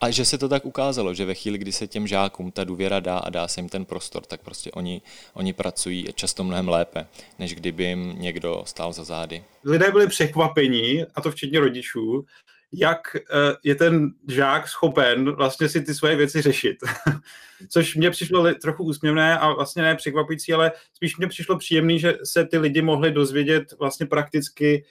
a 0.00 0.10
že 0.10 0.24
se 0.24 0.38
to 0.38 0.48
tak 0.48 0.64
ukázalo, 0.64 1.14
že 1.14 1.24
ve 1.24 1.34
chvíli, 1.34 1.58
kdy 1.58 1.72
se 1.72 1.86
těm 1.86 2.06
žákům 2.06 2.50
ta 2.50 2.64
důvěra 2.64 3.00
dá 3.00 3.18
a 3.18 3.30
dá 3.30 3.48
se 3.48 3.60
jim 3.60 3.68
ten 3.68 3.84
prostor, 3.84 4.22
tak 4.26 4.40
prostě 4.40 4.70
oni, 4.70 5.02
oni 5.34 5.52
pracují 5.52 6.06
často 6.14 6.44
mnohem 6.44 6.68
lépe, 6.68 7.06
než 7.38 7.54
kdyby 7.54 7.84
jim 7.84 8.14
někdo 8.18 8.62
stál 8.66 8.92
za 8.92 9.04
zády. 9.04 9.44
Lidé 9.64 9.90
byli 9.90 10.06
překvapení, 10.06 11.04
a 11.14 11.20
to 11.20 11.30
včetně 11.30 11.60
rodičů, 11.60 12.24
jak 12.72 13.16
eh, 13.16 13.20
je 13.64 13.74
ten 13.74 14.10
žák 14.28 14.68
schopen 14.68 15.30
vlastně 15.30 15.68
si 15.68 15.80
ty 15.80 15.94
svoje 15.94 16.16
věci 16.16 16.42
řešit. 16.42 16.76
Což 17.68 17.96
mně 17.96 18.10
přišlo 18.10 18.54
trochu 18.54 18.84
úsměvné 18.84 19.38
a 19.38 19.52
vlastně 19.52 19.82
ne 19.82 19.94
překvapující, 19.94 20.52
ale 20.52 20.72
spíš 20.94 21.16
mně 21.16 21.26
přišlo 21.26 21.58
příjemný, 21.58 21.98
že 21.98 22.14
se 22.24 22.46
ty 22.46 22.58
lidi 22.58 22.82
mohli 22.82 23.10
dozvědět 23.10 23.74
vlastně 23.78 24.06
prakticky 24.06 24.84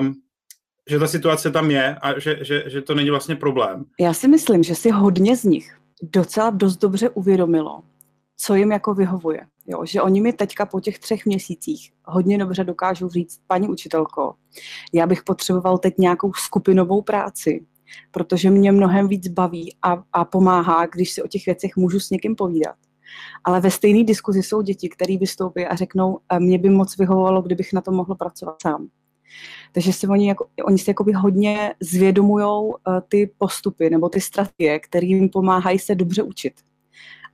um, 0.00 0.14
že 0.90 0.98
ta 0.98 1.06
situace 1.06 1.50
tam 1.50 1.70
je 1.70 1.96
a 2.02 2.18
že, 2.18 2.38
že, 2.40 2.64
že 2.66 2.82
to 2.82 2.94
není 2.94 3.10
vlastně 3.10 3.36
problém. 3.36 3.84
Já 4.00 4.14
si 4.14 4.28
myslím, 4.28 4.62
že 4.62 4.74
si 4.74 4.90
hodně 4.90 5.36
z 5.36 5.44
nich 5.44 5.76
docela 6.02 6.50
dost 6.50 6.76
dobře 6.76 7.10
uvědomilo, 7.10 7.80
co 8.36 8.54
jim 8.54 8.72
jako 8.72 8.94
vyhovuje. 8.94 9.40
Jo, 9.66 9.84
že 9.84 10.02
oni 10.02 10.20
mi 10.20 10.32
teďka 10.32 10.66
po 10.66 10.80
těch 10.80 10.98
třech 10.98 11.26
měsících 11.26 11.92
hodně 12.04 12.38
dobře 12.38 12.64
dokážou 12.64 13.08
říct, 13.08 13.40
paní 13.46 13.68
učitelko, 13.68 14.34
já 14.92 15.06
bych 15.06 15.22
potřeboval 15.22 15.78
teď 15.78 15.94
nějakou 15.98 16.32
skupinovou 16.32 17.02
práci, 17.02 17.66
protože 18.10 18.50
mě 18.50 18.72
mnohem 18.72 19.08
víc 19.08 19.28
baví 19.28 19.74
a, 19.82 20.02
a 20.12 20.24
pomáhá, 20.24 20.86
když 20.86 21.10
si 21.10 21.22
o 21.22 21.28
těch 21.28 21.46
věcech 21.46 21.76
můžu 21.76 22.00
s 22.00 22.10
někým 22.10 22.36
povídat. 22.36 22.76
Ale 23.44 23.60
ve 23.60 23.70
stejné 23.70 24.04
diskuzi 24.04 24.42
jsou 24.42 24.62
děti, 24.62 24.88
které 24.88 25.18
vystoupí 25.18 25.66
a 25.66 25.76
řeknou, 25.76 26.18
mě 26.38 26.58
by 26.58 26.70
moc 26.70 26.98
vyhovovalo, 26.98 27.42
kdybych 27.42 27.72
na 27.72 27.80
to 27.80 27.92
mohl 27.92 28.14
pracovat 28.14 28.56
sám. 28.62 28.88
Takže 29.72 29.92
si 29.92 30.06
oni, 30.06 30.28
jako, 30.28 30.46
oni 30.64 30.78
si 30.78 30.90
jakoby 30.90 31.12
hodně 31.12 31.74
zvědomují 31.80 32.44
uh, 32.44 32.74
ty 33.08 33.30
postupy 33.38 33.90
nebo 33.90 34.08
ty 34.08 34.20
strategie, 34.20 34.78
které 34.78 35.06
jim 35.06 35.28
pomáhají 35.28 35.78
se 35.78 35.94
dobře 35.94 36.22
učit. 36.22 36.52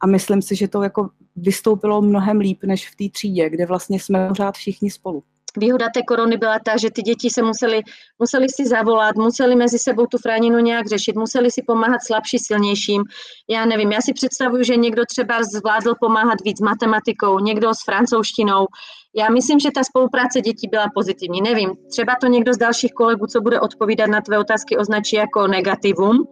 A 0.01 0.07
myslím 0.07 0.43
si, 0.43 0.57
že 0.57 0.69
to 0.69 0.83
jako 0.83 1.11
vystoupilo 1.37 2.03
mnohem 2.03 2.39
líp 2.39 2.65
než 2.65 2.89
v 2.89 2.97
té 2.97 3.05
třídě, 3.13 3.51
kde 3.51 3.67
vlastně 3.67 4.01
jsme 4.01 4.29
pořád 4.29 4.55
všichni 4.55 4.91
spolu 4.91 5.23
výhoda 5.57 5.89
té 5.95 6.03
korony 6.03 6.37
byla 6.37 6.59
ta, 6.65 6.77
že 6.77 6.91
ty 6.91 7.03
děti 7.03 7.31
se 7.31 7.43
museli, 7.43 7.83
museli 8.19 8.47
si 8.49 8.67
zavolat, 8.67 9.17
museli 9.17 9.57
mezi 9.57 9.79
sebou 9.79 10.07
tu 10.07 10.19
fráninu 10.19 10.59
nějak 10.59 10.87
řešit, 10.87 11.17
museli 11.17 11.51
si 11.51 11.63
pomáhat 11.63 11.99
slabší, 12.07 12.39
silnějším. 12.39 13.03
Já 13.51 13.67
nevím, 13.67 13.93
já 13.93 14.01
si 14.01 14.13
představuju, 14.13 14.63
že 14.63 14.77
někdo 14.77 15.03
třeba 15.05 15.43
zvládl 15.43 15.95
pomáhat 16.01 16.39
víc 16.45 16.61
matematikou, 16.61 17.39
někdo 17.39 17.75
s 17.75 17.85
francouzštinou. 17.85 18.67
Já 19.17 19.31
myslím, 19.31 19.61
že 19.61 19.71
ta 19.75 19.85
spolupráce 19.85 20.41
dětí 20.41 20.69
byla 20.69 20.87
pozitivní. 20.95 21.41
Nevím, 21.41 21.71
třeba 21.91 22.17
to 22.21 22.27
někdo 22.27 22.55
z 22.55 22.59
dalších 22.59 22.93
kolegů, 22.93 23.27
co 23.27 23.41
bude 23.41 23.61
odpovídat 23.61 24.07
na 24.07 24.21
tvé 24.21 24.39
otázky, 24.39 24.77
označí 24.77 25.17
jako 25.17 25.47
negativum, 25.47 26.25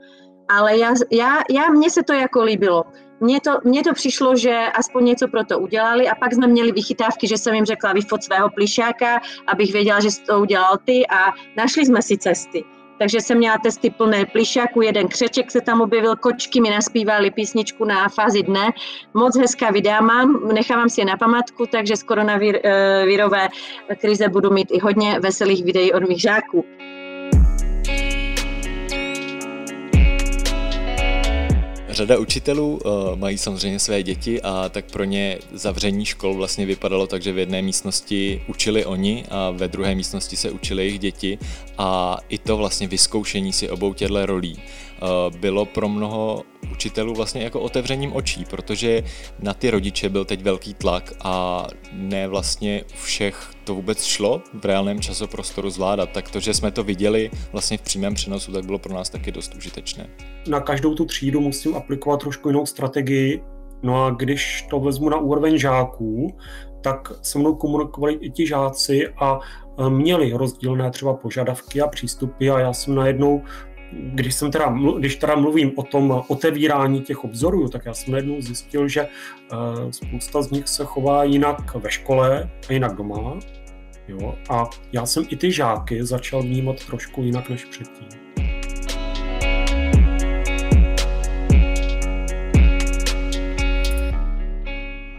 ale 0.48 0.78
já, 0.78 0.94
já, 1.12 1.38
já 1.50 1.68
mně 1.68 1.90
se 1.90 2.02
to 2.02 2.12
jako 2.12 2.42
líbilo 2.42 2.84
mně 3.20 3.40
to, 3.40 3.50
mně 3.64 3.82
to 3.82 3.92
přišlo, 3.92 4.36
že 4.36 4.66
aspoň 4.74 5.04
něco 5.04 5.28
pro 5.28 5.44
to 5.44 5.58
udělali 5.58 6.08
a 6.08 6.14
pak 6.14 6.34
jsme 6.34 6.46
měli 6.46 6.72
vychytávky, 6.72 7.26
že 7.28 7.38
jsem 7.38 7.54
jim 7.54 7.64
řekla 7.64 7.92
vyfot 7.92 8.22
svého 8.22 8.50
plišáka, 8.50 9.20
abych 9.46 9.72
věděla, 9.72 10.00
že 10.00 10.08
to 10.26 10.40
udělal 10.40 10.78
ty 10.84 11.06
a 11.06 11.32
našli 11.56 11.86
jsme 11.86 12.02
si 12.02 12.18
cesty. 12.18 12.64
Takže 12.98 13.20
jsem 13.20 13.38
měla 13.38 13.58
testy 13.58 13.90
plné 13.90 14.26
plišáku, 14.26 14.82
jeden 14.82 15.08
křeček 15.08 15.50
se 15.50 15.60
tam 15.60 15.80
objevil, 15.80 16.16
kočky 16.16 16.60
mi 16.60 16.70
naspívali 16.70 17.30
písničku 17.30 17.84
na 17.84 18.08
fázi 18.08 18.42
dne. 18.42 18.70
Moc 19.14 19.38
hezká 19.38 19.70
videa 19.70 20.00
mám, 20.00 20.48
nechávám 20.52 20.88
si 20.88 21.00
je 21.00 21.04
na 21.04 21.16
památku, 21.16 21.66
takže 21.66 21.96
z 21.96 22.02
koronavirové 22.02 23.48
krize 24.00 24.28
budu 24.28 24.50
mít 24.50 24.68
i 24.72 24.78
hodně 24.78 25.20
veselých 25.20 25.64
videí 25.64 25.92
od 25.92 26.08
mých 26.08 26.20
žáků. 26.20 26.64
Řada 31.94 32.18
učitelů 32.18 32.80
uh, 32.84 33.16
mají 33.18 33.38
samozřejmě 33.38 33.78
své 33.78 34.02
děti 34.02 34.42
a 34.42 34.68
tak 34.68 34.84
pro 34.84 35.04
ně 35.04 35.38
zavření 35.52 36.04
škol 36.04 36.34
vlastně 36.34 36.66
vypadalo 36.66 37.06
tak, 37.06 37.22
že 37.22 37.32
v 37.32 37.38
jedné 37.38 37.62
místnosti 37.62 38.42
učili 38.48 38.84
oni 38.84 39.24
a 39.30 39.50
ve 39.50 39.68
druhé 39.68 39.94
místnosti 39.94 40.36
se 40.36 40.50
učili 40.50 40.82
jejich 40.82 40.98
děti 40.98 41.38
a 41.78 42.18
i 42.28 42.38
to 42.38 42.56
vlastně 42.56 42.88
vyzkoušení 42.88 43.52
si 43.52 43.70
obou 43.70 43.94
těchto 43.94 44.26
rolí 44.26 44.62
bylo 45.38 45.66
pro 45.66 45.88
mnoho 45.88 46.42
učitelů 46.72 47.14
vlastně 47.14 47.42
jako 47.42 47.60
otevřením 47.60 48.16
očí, 48.16 48.44
protože 48.44 49.02
na 49.42 49.54
ty 49.54 49.70
rodiče 49.70 50.08
byl 50.08 50.24
teď 50.24 50.42
velký 50.42 50.74
tlak 50.74 51.12
a 51.24 51.66
ne 51.92 52.28
vlastně 52.28 52.84
všech 52.94 53.50
to 53.64 53.74
vůbec 53.74 54.04
šlo 54.04 54.42
v 54.60 54.64
reálném 54.64 55.00
časoprostoru 55.00 55.70
zvládat. 55.70 56.10
Tak 56.10 56.30
to, 56.30 56.40
že 56.40 56.54
jsme 56.54 56.70
to 56.70 56.84
viděli 56.84 57.30
vlastně 57.52 57.78
v 57.78 57.82
přímém 57.82 58.14
přenosu, 58.14 58.52
tak 58.52 58.66
bylo 58.66 58.78
pro 58.78 58.94
nás 58.94 59.10
taky 59.10 59.32
dost 59.32 59.54
užitečné. 59.54 60.06
Na 60.48 60.60
každou 60.60 60.94
tu 60.94 61.04
třídu 61.04 61.40
musím 61.40 61.76
aplikovat 61.76 62.20
trošku 62.20 62.48
jinou 62.48 62.66
strategii, 62.66 63.42
No 63.84 64.04
a 64.04 64.10
když 64.10 64.66
to 64.70 64.80
vezmu 64.80 65.08
na 65.08 65.18
úroveň 65.18 65.58
žáků, 65.58 66.36
tak 66.80 67.12
se 67.22 67.38
mnou 67.38 67.54
komunikovali 67.54 68.14
i 68.14 68.30
ti 68.30 68.46
žáci 68.46 69.08
a 69.08 69.38
e, 69.38 69.90
měli 69.90 70.32
rozdílné 70.32 70.90
třeba 70.90 71.14
požadavky 71.14 71.80
a 71.80 71.88
přístupy 71.88 72.50
a 72.50 72.60
já 72.60 72.72
jsem 72.72 72.94
najednou 72.94 73.42
když 73.96 74.34
jsem 74.34 74.50
teda, 74.50 74.76
když 74.98 75.16
teda 75.16 75.36
mluvím 75.36 75.72
o 75.76 75.82
tom 75.82 76.22
otevírání 76.28 77.00
těch 77.00 77.24
obzorů, 77.24 77.68
tak 77.68 77.86
já 77.86 77.94
jsem 77.94 78.12
najednou 78.12 78.40
zjistil, 78.40 78.88
že 78.88 79.08
uh, 79.52 79.90
spousta 79.90 80.42
z 80.42 80.50
nich 80.50 80.68
se 80.68 80.84
chová 80.84 81.24
jinak 81.24 81.74
ve 81.74 81.90
škole 81.90 82.50
a 82.68 82.72
jinak 82.72 82.96
doma. 82.96 83.38
Jo? 84.08 84.34
A 84.50 84.70
já 84.92 85.06
jsem 85.06 85.24
i 85.28 85.36
ty 85.36 85.52
žáky 85.52 86.04
začal 86.04 86.42
vnímat 86.42 86.86
trošku 86.86 87.22
jinak 87.22 87.48
než 87.48 87.64
předtím. 87.64 88.33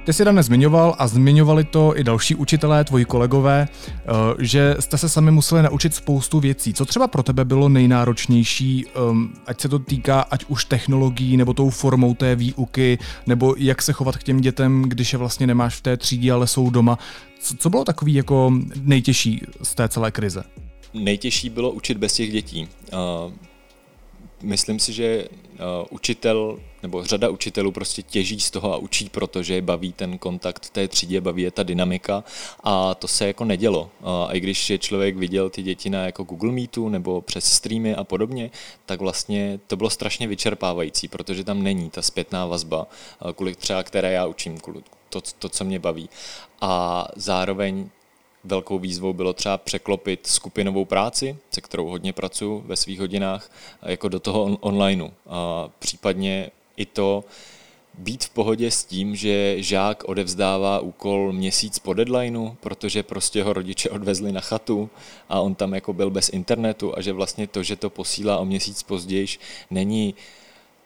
Ty 0.06 0.14
jsi 0.14 0.26
Dan 0.26 0.44
zmiňoval 0.44 0.96
a 1.00 1.08
zmiňovali 1.08 1.64
to 1.64 2.00
i 2.00 2.04
další 2.04 2.36
učitelé, 2.36 2.84
tvoji 2.84 3.06
kolegové, 3.06 3.68
eh, 3.68 4.02
že 4.40 4.76
jste 4.80 4.98
se 4.98 5.10
sami 5.10 5.32
museli 5.32 5.64
naučit 5.64 5.96
spoustu 5.96 6.40
věcí. 6.40 6.74
Co 6.74 6.86
třeba 6.86 7.08
pro 7.08 7.24
tebe 7.24 7.46
bylo 7.46 7.70
nejnáročnější, 7.70 8.86
ehm, 8.86 9.34
ať 9.48 9.62
se 9.62 9.70
to 9.70 9.80
týká 9.80 10.22
ať 10.22 10.46
už 10.48 10.66
technologií, 10.66 11.38
nebo 11.38 11.54
tou 11.54 11.70
formou 11.70 12.14
té 12.14 12.36
výuky, 12.36 12.98
nebo 13.28 13.56
jak 13.58 13.82
se 13.82 13.94
chovat 13.94 14.18
k 14.18 14.24
těm 14.24 14.42
dětem, 14.42 14.84
když 14.88 15.14
je 15.14 15.20
vlastně 15.20 15.48
nemáš 15.48 15.76
v 15.76 15.82
té 15.82 15.98
třídě, 15.98 16.32
ale 16.32 16.48
jsou 16.48 16.70
doma. 16.70 17.00
Co 17.58 17.70
bylo 17.70 17.84
takový 17.84 18.14
jako 18.14 18.54
nejtěžší 18.82 19.42
z 19.64 19.76
té 19.76 19.90
celé 19.90 20.12
krize? 20.12 20.44
Nejtěžší 20.94 21.50
bylo 21.50 21.72
učit 21.72 21.98
bez 21.98 22.14
těch 22.14 22.32
dětí. 22.32 22.68
Myslím 24.46 24.80
si, 24.80 24.94
že 24.94 25.28
učitel 25.90 26.60
nebo 26.84 27.06
řada 27.06 27.30
učitelů 27.30 27.72
prostě 27.72 28.02
těží 28.02 28.40
z 28.40 28.52
toho 28.52 28.74
a 28.74 28.78
učí, 28.78 29.10
protože 29.10 29.54
je 29.54 29.62
baví 29.62 29.94
ten 29.94 30.18
kontakt 30.18 30.66
v 30.66 30.70
té 30.70 30.88
třídě, 30.88 31.22
baví 31.22 31.42
je 31.42 31.52
ta 31.52 31.64
dynamika 31.64 32.24
a 32.64 32.96
to 32.96 33.08
se 33.08 33.28
jako 33.28 33.46
nedělo. 33.46 33.90
A 34.04 34.34
i 34.34 34.40
když 34.40 34.70
je 34.70 34.78
člověk 34.78 35.18
viděl 35.18 35.50
ty 35.50 35.64
děti 35.64 35.90
na 35.90 36.06
jako 36.06 36.24
Google 36.24 36.52
Meetu 36.52 36.90
nebo 36.90 37.22
přes 37.22 37.46
streamy 37.46 37.96
a 37.96 38.04
podobně, 38.04 38.52
tak 38.86 39.00
vlastně 39.00 39.60
to 39.68 39.78
bylo 39.78 39.90
strašně 39.90 40.28
vyčerpávající, 40.28 41.08
protože 41.08 41.44
tam 41.44 41.64
není 41.64 41.90
ta 41.90 42.02
zpětná 42.02 42.46
vazba, 42.46 42.88
kvůli 43.36 43.56
třeba 43.56 43.84
které 43.84 44.12
já 44.12 44.26
učím, 44.26 44.58
to, 45.10 45.22
to, 45.40 45.50
co 45.50 45.64
mě 45.64 45.80
baví. 45.80 46.10
A 46.62 47.08
zároveň 47.16 47.90
velkou 48.46 48.80
výzvou 48.80 49.14
bylo 49.14 49.34
třeba 49.34 49.58
překlopit 49.58 50.28
skupinovou 50.28 50.86
práci, 50.86 51.38
se 51.52 51.62
kterou 51.62 51.88
hodně 51.88 52.14
pracuji 52.14 52.64
ve 52.66 52.76
svých 52.76 53.00
hodinách, 53.00 53.52
jako 53.82 54.10
do 54.10 54.20
toho 54.20 54.44
on- 54.44 54.58
onlineu. 54.62 55.10
A 55.28 55.70
případně 55.80 56.52
i 56.78 56.86
to 56.86 57.24
být 57.98 58.26
v 58.26 58.30
pohodě 58.30 58.72
s 58.72 58.86
tím, 58.86 59.16
že 59.16 59.64
žák 59.64 60.04
odevzdává 60.04 60.80
úkol 60.80 61.34
měsíc 61.34 61.80
po 61.80 61.94
deadlineu, 61.94 62.50
protože 62.60 63.04
prostě 63.04 63.44
ho 63.44 63.54
rodiče 63.54 63.90
odvezli 63.90 64.32
na 64.32 64.42
chatu 64.42 64.90
a 65.30 65.40
on 65.40 65.56
tam 65.56 65.74
jako 65.74 65.94
byl 65.94 66.10
bez 66.10 66.30
internetu 66.30 66.98
a 66.98 67.02
že 67.02 67.14
vlastně 67.14 67.48
to, 67.48 67.64
že 67.64 67.76
to 67.76 67.90
posílá 67.90 68.38
o 68.38 68.46
měsíc 68.46 68.84
později, 68.84 69.28
není 69.70 70.16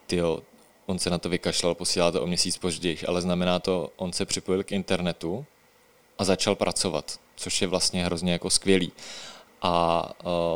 tyjo, 0.08 0.40
on 0.86 1.00
se 1.00 1.10
na 1.10 1.18
to 1.18 1.30
vykašlal, 1.30 1.76
posílá 1.76 2.12
to 2.12 2.24
o 2.24 2.28
měsíc 2.28 2.58
později, 2.58 2.98
ale 3.08 3.22
znamená 3.22 3.60
to, 3.60 3.90
on 3.96 4.14
se 4.14 4.26
připojil 4.26 4.64
k 4.64 4.72
internetu 4.72 5.46
a 6.18 6.24
začal 6.24 6.56
pracovat, 6.56 7.20
což 7.40 7.62
je 7.62 7.68
vlastně 7.68 8.06
hrozně 8.06 8.32
jako 8.32 8.50
skvělý. 8.50 8.92
A 9.62 10.04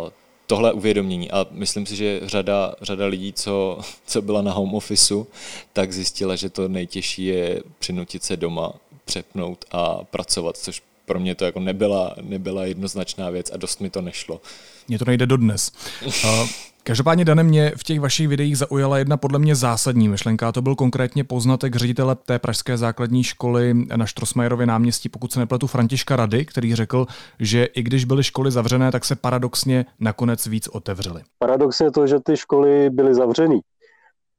uh, 0.04 0.10
tohle 0.48 0.74
uvědomění. 0.74 1.32
A 1.32 1.46
myslím 1.52 1.86
si, 1.86 1.96
že 1.96 2.20
řada, 2.24 2.76
řada 2.82 3.06
lidí, 3.06 3.34
co, 3.34 3.80
co 4.06 4.22
byla 4.22 4.42
na 4.42 4.52
home 4.52 4.76
officeu, 4.76 5.28
tak 5.74 5.94
zjistila, 5.94 6.36
že 6.36 6.50
to 6.50 6.68
nejtěžší 6.68 7.26
je 7.26 7.64
přinutit 7.80 8.24
se 8.24 8.38
doma, 8.38 8.74
přepnout 9.06 9.66
a 9.72 10.04
pracovat, 10.04 10.58
což 10.58 10.84
pro 11.06 11.20
mě 11.20 11.36
to 11.36 11.46
jako 11.46 11.60
nebyla, 11.60 12.16
nebyla 12.22 12.66
jednoznačná 12.66 13.30
věc 13.30 13.52
a 13.54 13.58
dost 13.58 13.82
mi 13.82 13.90
to 13.90 14.02
nešlo. 14.02 14.42
Mně 14.88 15.00
to 15.00 15.06
nejde 15.06 15.26
dodnes. 15.26 15.72
Každopádně, 16.86 17.26
Dane, 17.26 17.44
mě 17.44 17.72
v 17.78 17.84
těch 17.84 18.00
vašich 18.00 18.28
videích 18.28 18.58
zaujala 18.58 18.98
jedna 18.98 19.18
podle 19.18 19.40
mě 19.40 19.56
zásadní 19.56 20.10
myšlenka. 20.10 20.52
To 20.52 20.62
byl 20.62 20.76
konkrétně 20.76 21.24
poznatek 21.24 21.76
ředitele 21.76 22.16
té 22.16 22.40
pražské 22.40 22.78
základní 22.78 23.24
školy 23.24 23.74
na 23.96 24.06
Štrosmajerově 24.06 24.66
náměstí, 24.66 25.10
pokud 25.10 25.32
se 25.32 25.40
nepletu, 25.40 25.68
Františka 25.68 26.16
Rady, 26.16 26.46
který 26.46 26.76
řekl, 26.76 27.06
že 27.40 27.66
i 27.66 27.84
když 27.84 28.06
byly 28.06 28.24
školy 28.24 28.52
zavřené, 28.52 28.92
tak 28.92 29.06
se 29.06 29.16
paradoxně 29.16 29.86
nakonec 30.00 30.48
víc 30.48 30.68
otevřely. 30.68 31.22
Paradoxně 31.40 31.92
to, 31.92 32.08
že 32.08 32.20
ty 32.20 32.38
školy 32.38 32.90
byly 32.90 33.16
zavřené, 33.16 33.60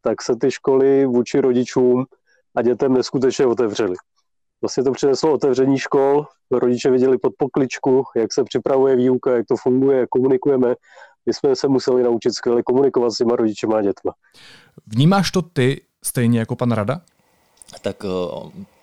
tak 0.03 0.23
se 0.23 0.37
ty 0.41 0.51
školy 0.51 1.07
vůči 1.07 1.41
rodičům 1.41 2.05
a 2.57 2.63
dětem 2.63 2.93
neskutečně 2.93 3.47
otevřely. 3.47 3.95
Vlastně 4.63 4.85
to 4.85 4.93
přineslo 4.93 5.33
otevření 5.33 5.79
škol, 5.79 6.27
rodiče 6.51 6.91
viděli 6.91 7.19
pod 7.19 7.33
pokličku, 7.39 8.05
jak 8.17 8.33
se 8.33 8.45
připravuje 8.45 8.97
výuka, 8.97 9.37
jak 9.37 9.47
to 9.47 9.57
funguje, 9.57 9.99
jak 9.99 10.09
komunikujeme 10.09 10.75
my 11.27 11.35
jsme 11.35 11.57
se 11.57 11.69
museli 11.69 12.03
naučit 12.03 12.35
skvěle 12.35 12.63
komunikovat 12.63 13.11
s 13.11 13.17
těma 13.17 13.37
rodičema 13.37 13.79
a 13.79 13.83
dětma. 13.83 14.13
Vnímáš 14.87 15.31
to 15.31 15.43
ty 15.43 15.81
stejně 16.05 16.39
jako 16.39 16.57
pan 16.57 16.73
Rada? 16.73 17.01
Tak 17.83 18.05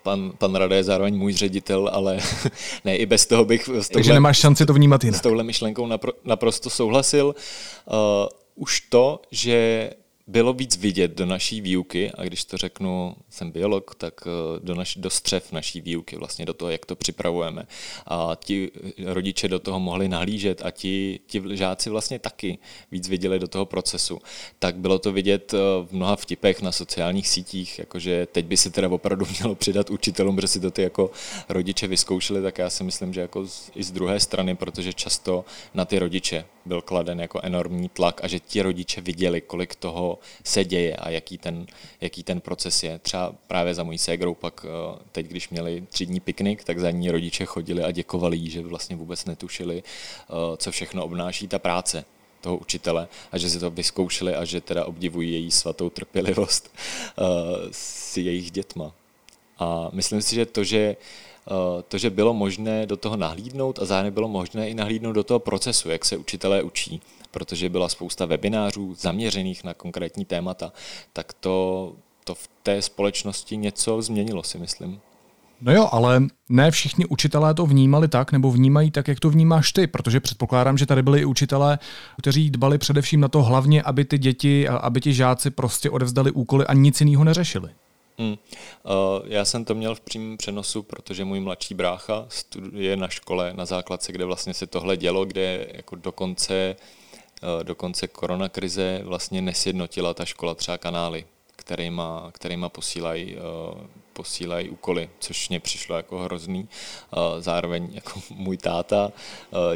pan, 0.03 0.31
pan 0.38 0.55
Rada 0.55 0.75
je 0.75 0.83
zároveň 0.83 1.17
můj 1.17 1.33
ředitel, 1.33 1.89
ale 1.93 2.19
ne, 2.86 2.95
i 2.95 3.05
bez 3.05 3.25
toho 3.25 3.45
bych... 3.45 3.62
S 3.62 3.65
touhle, 3.65 3.83
Takže 3.93 4.13
nemáš 4.13 4.38
šanci 4.38 4.65
to 4.65 4.74
vnímat 4.74 5.03
jinak. 5.03 5.19
S 5.19 5.21
touhle 5.21 5.43
myšlenkou 5.43 5.88
napro, 5.88 6.12
naprosto 6.25 6.69
souhlasil. 6.69 7.36
Uh, 7.86 7.93
už 8.55 8.81
to, 8.81 9.21
že 9.31 9.89
bylo 10.28 10.54
víc 10.54 10.78
vidět 10.78 11.12
do 11.12 11.25
naší 11.25 11.62
výuky, 11.62 12.12
a 12.12 12.24
když 12.24 12.46
to 12.46 12.58
řeknu, 12.58 13.16
jsem 13.30 13.51
biolog, 13.51 13.96
tak 13.96 14.13
eh, 14.28 14.60
do, 14.63 14.75
naš, 14.75 14.96
do 14.96 15.10
střev 15.10 15.51
naší 15.51 15.82
výuky, 15.82 16.16
vlastně 16.16 16.46
do 16.46 16.54
toho, 16.54 16.72
jak 16.72 16.86
to 16.86 16.96
připravujeme. 16.96 17.68
A 18.06 18.38
ti 18.44 18.72
rodiče 19.06 19.48
do 19.48 19.60
toho 19.60 19.80
mohli 19.80 20.10
nahlížet 20.10 20.62
a 20.66 20.72
ti, 20.72 21.20
ti 21.28 21.44
žáci 21.51 21.90
vlastně 21.90 22.20
taky 22.20 22.58
víc 22.92 23.10
viděli 23.10 23.40
do 23.40 23.48
toho 23.48 23.66
procesu. 23.66 24.20
Tak 24.60 24.75
bylo 24.75 25.00
to 25.00 25.12
vidět 25.12 25.54
eh, 25.54 25.58
v 25.86 25.92
mnoha 25.92 26.16
vtipech 26.16 26.62
na 26.62 26.72
sociálních 26.72 27.28
sítích, 27.28 27.80
jakože 27.80 28.28
teď 28.32 28.46
by 28.46 28.58
se 28.58 28.70
teda 28.70 28.90
opravdu 28.90 29.25
mělo 29.40 29.56
přidat 29.56 29.90
učitelům, 29.90 30.42
že 30.42 30.48
si 30.48 30.60
to 30.60 30.72
ty 30.72 30.82
jako 30.82 31.12
rodiče 31.50 31.88
vyzkoušeli, 31.88 32.42
tak 32.42 32.58
já 32.58 32.70
si 32.70 32.84
myslím, 32.84 33.13
že 33.13 33.22
jako 33.22 33.48
z, 33.48 33.72
i 33.75 33.84
z 33.84 33.92
druhé 33.92 34.20
strany, 34.20 34.56
protože 34.56 34.94
často 34.94 35.46
na 35.74 35.86
ty 35.86 36.00
rodiče 36.00 36.46
byl 36.65 36.82
kladen 36.82 37.20
jako 37.20 37.39
enormní 37.44 37.89
tlak 37.89 38.24
a 38.24 38.27
že 38.27 38.39
ti 38.39 38.62
rodiče 38.62 39.01
viděli, 39.01 39.41
kolik 39.41 39.75
toho 39.75 40.20
se 40.44 40.65
děje 40.65 40.96
a 40.96 41.10
jaký 41.10 41.38
ten, 41.38 41.65
jaký 42.01 42.24
ten 42.24 42.41
proces 42.41 42.84
je. 42.84 43.00
Třeba 43.00 43.36
právě 43.48 43.74
za 43.74 43.84
mojí 43.84 43.98
ségrou 43.98 44.34
pak 44.34 44.65
eh, 44.65 45.00
teď, 45.12 45.27
když 45.27 45.50
měli 45.50 45.84
tři 45.89 46.06
dní 46.06 46.20
piknik, 46.20 46.63
tak 46.63 46.80
za 46.80 46.91
ní 46.91 47.12
rodiče 47.12 47.46
chodili 47.46 47.84
a 47.84 47.91
děkovali 47.91 48.38
jí, 48.38 48.50
že 48.50 48.62
vlastně 48.62 48.96
vůbec 48.96 49.25
netušili, 49.25 49.84
eh, 49.84 50.34
co 50.58 50.72
všechno 50.72 51.06
obnáší 51.06 51.48
ta 51.48 51.60
práce 51.60 52.06
toho 52.41 52.58
učitele 52.58 53.08
a 53.32 53.38
že 53.38 53.50
si 53.50 53.60
to 53.60 53.72
vyzkoušeli 53.72 54.36
a 54.36 54.46
že 54.46 54.62
teda 54.62 54.86
obdivují 54.86 55.32
její 55.32 55.51
svatou 55.51 55.89
trpělivost 55.89 56.74
uh, 57.18 57.25
s 57.72 58.18
jejich 58.18 58.51
dětma. 58.51 58.91
A 59.60 59.89
myslím 59.94 60.22
si, 60.22 60.36
že 60.36 60.46
to, 60.46 60.63
že 60.63 60.96
to, 61.88 61.98
že 61.98 62.10
bylo 62.10 62.33
možné 62.33 62.86
do 62.86 62.98
toho 62.98 63.17
nahlídnout 63.17 63.79
a 63.79 63.86
zároveň 63.86 64.13
bylo 64.13 64.27
možné 64.27 64.69
i 64.69 64.74
nahlídnout 64.74 65.15
do 65.15 65.24
toho 65.24 65.39
procesu, 65.39 65.89
jak 65.89 66.05
se 66.05 66.17
učitelé 66.17 66.63
učí, 66.63 67.01
protože 67.31 67.69
byla 67.69 67.89
spousta 67.89 68.25
webinářů 68.25 68.95
zaměřených 69.00 69.63
na 69.63 69.73
konkrétní 69.73 70.25
témata, 70.25 70.73
tak 71.13 71.34
to, 71.34 71.93
to 72.23 72.36
v 72.36 72.49
té 72.63 72.82
společnosti 72.82 73.58
něco 73.58 74.01
změnilo, 74.01 74.43
si 74.43 74.58
myslím. 74.58 74.99
No 75.62 75.73
jo, 75.73 75.89
ale 75.91 76.23
ne 76.49 76.71
všichni 76.71 77.06
učitelé 77.06 77.54
to 77.54 77.65
vnímali 77.65 78.08
tak, 78.08 78.32
nebo 78.32 78.51
vnímají 78.51 78.91
tak, 78.91 79.08
jak 79.08 79.19
to 79.19 79.30
vnímáš 79.30 79.71
ty, 79.71 79.88
protože 79.88 80.19
předpokládám, 80.19 80.77
že 80.77 80.86
tady 80.86 81.01
byli 81.01 81.19
i 81.19 81.25
učitelé, 81.25 81.80
kteří 82.17 82.49
dbali 82.49 82.77
především 82.77 83.19
na 83.19 83.27
to 83.27 83.43
hlavně, 83.43 83.82
aby 83.82 84.06
ty 84.06 84.17
děti, 84.17 84.67
aby 84.67 85.01
ti 85.01 85.13
žáci 85.13 85.49
prostě 85.49 85.89
odevzdali 85.89 86.32
úkoly 86.32 86.65
a 86.65 86.73
nic 86.73 87.01
jiného 87.01 87.23
neřešili. 87.23 87.69
Hmm. 88.21 88.36
Já 89.25 89.45
jsem 89.45 89.65
to 89.65 89.75
měl 89.75 89.95
v 89.95 90.01
přímém 90.01 90.38
přenosu, 90.38 90.84
protože 90.84 91.25
můj 91.25 91.39
mladší 91.39 91.73
brácha 91.73 92.25
studuje 92.29 92.97
na 92.97 93.07
škole 93.07 93.53
na 93.53 93.65
základce, 93.65 94.12
kde 94.12 94.25
vlastně 94.25 94.53
se 94.53 94.67
tohle 94.67 94.97
dělo, 94.97 95.25
kde 95.25 95.67
jako 95.73 95.95
dokonce 95.95 96.75
Eh, 97.43 97.63
do 97.63 97.75
konce 97.75 98.07
koronakrize 98.07 99.01
vlastně 99.03 99.41
nesjednotila 99.41 100.13
ta 100.13 100.25
škola 100.25 100.55
třeba 100.55 100.77
kanály, 100.77 101.25
kterýma, 101.62 102.30
kterýma 102.34 102.69
posílají, 102.69 103.36
eh, 103.36 103.88
posílají 104.13 104.69
úkoly, 104.69 105.10
což 105.19 105.50
mě 105.50 105.60
přišlo 105.60 105.95
jako 105.95 106.19
hrozný. 106.19 106.67
Eh, 106.69 107.41
zároveň 107.41 107.89
jako 107.91 108.21
můj 108.30 108.58
táta 108.58 109.12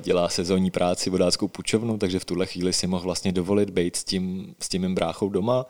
dělá 0.01 0.29
sezónní 0.29 0.71
práci 0.71 1.09
vodáckou 1.09 1.47
pučovnu, 1.47 1.97
takže 1.97 2.19
v 2.19 2.25
tuhle 2.25 2.45
chvíli 2.45 2.73
si 2.73 2.87
mohl 2.87 3.03
vlastně 3.03 3.31
dovolit 3.31 3.69
být 3.69 3.95
s 3.95 4.03
tím, 4.03 4.55
s 4.59 4.69
tím 4.69 4.81
mým 4.81 4.95
bráchou 4.95 5.29
doma 5.29 5.65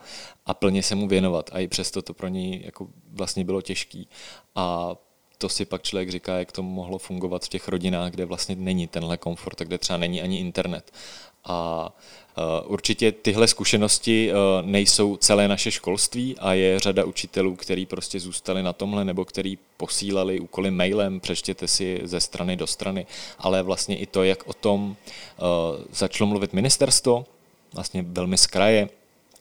a 0.45 0.53
plně 0.53 0.83
se 0.83 0.95
mu 0.95 1.07
věnovat. 1.07 1.49
A 1.53 1.59
i 1.59 1.67
přesto 1.67 2.01
to 2.01 2.13
pro 2.13 2.27
něj 2.27 2.61
jako 2.65 2.87
vlastně 3.11 3.45
bylo 3.45 3.61
těžký. 3.61 4.07
A 4.55 4.95
to 5.37 5.49
si 5.49 5.65
pak 5.65 5.83
člověk 5.83 6.09
říká, 6.09 6.39
jak 6.39 6.51
to 6.51 6.63
mohlo 6.63 6.97
fungovat 6.97 7.45
v 7.45 7.49
těch 7.49 7.67
rodinách, 7.67 8.11
kde 8.11 8.25
vlastně 8.25 8.55
není 8.55 8.87
tenhle 8.87 9.17
komfort, 9.17 9.59
kde 9.61 9.77
třeba 9.77 9.97
není 9.97 10.21
ani 10.21 10.39
internet. 10.39 10.91
A 11.45 11.89
e, 12.37 12.61
určitě 12.65 13.11
tyhle 13.11 13.47
zkušenosti 13.47 14.31
e, 14.31 14.35
nejsou 14.61 15.17
celé 15.17 15.47
naše 15.47 15.71
školství 15.71 16.35
a 16.39 16.53
je 16.53 16.79
řada 16.79 17.05
učitelů, 17.05 17.55
který 17.55 17.85
prostě 17.85 18.19
zůstali 18.19 18.63
na 18.63 18.73
tomhle 18.73 19.05
nebo 19.05 19.25
který 19.25 19.57
posílali 19.77 20.39
úkoly 20.39 20.71
mailem, 20.71 21.19
přečtěte 21.19 21.67
si 21.67 22.01
ze 22.03 22.19
strany 22.19 22.55
do 22.55 22.67
strany, 22.67 23.05
ale 23.39 23.63
vlastně 23.63 23.97
i 23.97 24.05
to, 24.05 24.23
jak 24.23 24.47
o 24.47 24.53
tom 24.53 24.95
e, 24.95 25.41
začalo 25.91 26.27
mluvit 26.27 26.53
ministerstvo, 26.53 27.25
vlastně 27.73 28.01
velmi 28.07 28.37
z 28.37 28.47
kraje, 28.47 28.89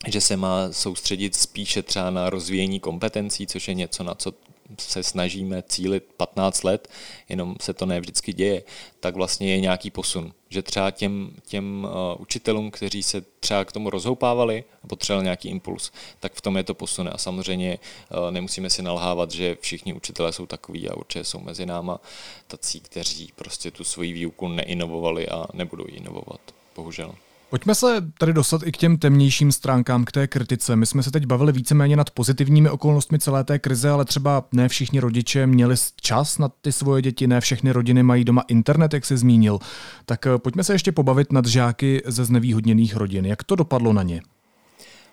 že 0.06 0.20
se 0.20 0.36
má 0.36 0.72
soustředit 0.72 1.34
spíše 1.34 1.82
třeba 1.82 2.10
na 2.10 2.30
rozvíjení 2.30 2.80
kompetencí, 2.80 3.46
což 3.46 3.68
je 3.68 3.74
něco, 3.74 4.02
na 4.02 4.14
co 4.14 4.32
se 4.78 5.02
snažíme 5.02 5.62
cílit 5.62 6.04
15 6.16 6.64
let, 6.64 6.88
jenom 7.28 7.56
se 7.60 7.74
to 7.74 7.86
ne 7.86 8.00
vždycky 8.00 8.32
děje, 8.32 8.62
tak 9.00 9.14
vlastně 9.14 9.50
je 9.50 9.60
nějaký 9.60 9.90
posun. 9.90 10.32
Že 10.48 10.62
třeba 10.62 10.90
těm, 10.90 11.30
těm 11.46 11.84
uh, 11.84 12.20
učitelům, 12.22 12.70
kteří 12.70 13.02
se 13.02 13.20
třeba 13.40 13.64
k 13.64 13.72
tomu 13.72 13.90
rozhoupávali 13.90 14.64
a 14.84 14.86
potřebovali 14.86 15.24
nějaký 15.24 15.48
impuls, 15.48 15.92
tak 16.20 16.32
v 16.34 16.40
tom 16.40 16.56
je 16.56 16.64
to 16.64 16.74
posun. 16.74 17.10
A 17.12 17.18
samozřejmě 17.18 17.78
uh, 17.78 18.30
nemusíme 18.30 18.70
si 18.70 18.82
nalhávat, 18.82 19.30
že 19.30 19.56
všichni 19.60 19.92
učitelé 19.92 20.32
jsou 20.32 20.46
takový 20.46 20.88
a 20.88 20.96
určitě 20.96 21.24
jsou 21.24 21.40
mezi 21.40 21.66
náma 21.66 22.00
tací, 22.46 22.80
kteří 22.80 23.32
prostě 23.36 23.70
tu 23.70 23.84
svoji 23.84 24.12
výuku 24.12 24.48
neinovovali 24.48 25.28
a 25.28 25.46
nebudou 25.52 25.84
ji 25.88 25.96
inovovat. 25.96 26.40
Bohužel. 26.76 27.14
Pojďme 27.54 27.74
se 27.74 28.10
tady 28.18 28.32
dostat 28.32 28.62
i 28.64 28.72
k 28.72 28.76
těm 28.76 28.98
temnějším 28.98 29.52
stránkám, 29.52 30.04
k 30.04 30.12
té 30.12 30.26
kritice. 30.26 30.76
My 30.76 30.86
jsme 30.86 31.02
se 31.02 31.10
teď 31.10 31.26
bavili 31.26 31.52
víceméně 31.52 31.96
nad 31.96 32.10
pozitivními 32.10 32.70
okolnostmi 32.70 33.18
celé 33.18 33.44
té 33.44 33.58
krize, 33.58 33.90
ale 33.90 34.04
třeba 34.04 34.44
ne 34.52 34.68
všichni 34.68 35.00
rodiče 35.00 35.46
měli 35.46 35.74
čas 36.00 36.38
na 36.38 36.48
ty 36.48 36.72
svoje 36.72 37.02
děti, 37.02 37.26
ne 37.26 37.40
všechny 37.40 37.72
rodiny 37.72 38.02
mají 38.02 38.24
doma 38.24 38.44
internet, 38.48 38.94
jak 38.94 39.04
se 39.04 39.16
zmínil. 39.16 39.58
Tak 40.06 40.26
eh, 40.26 40.38
pojďme 40.38 40.64
se 40.64 40.72
ještě 40.72 40.92
pobavit 40.92 41.32
nad 41.32 41.46
žáky 41.46 42.02
ze 42.06 42.24
znevýhodněných 42.24 42.96
rodin. 42.96 43.26
Jak 43.26 43.44
to 43.44 43.56
dopadlo 43.56 43.92
na 43.92 44.02
ně? 44.02 44.22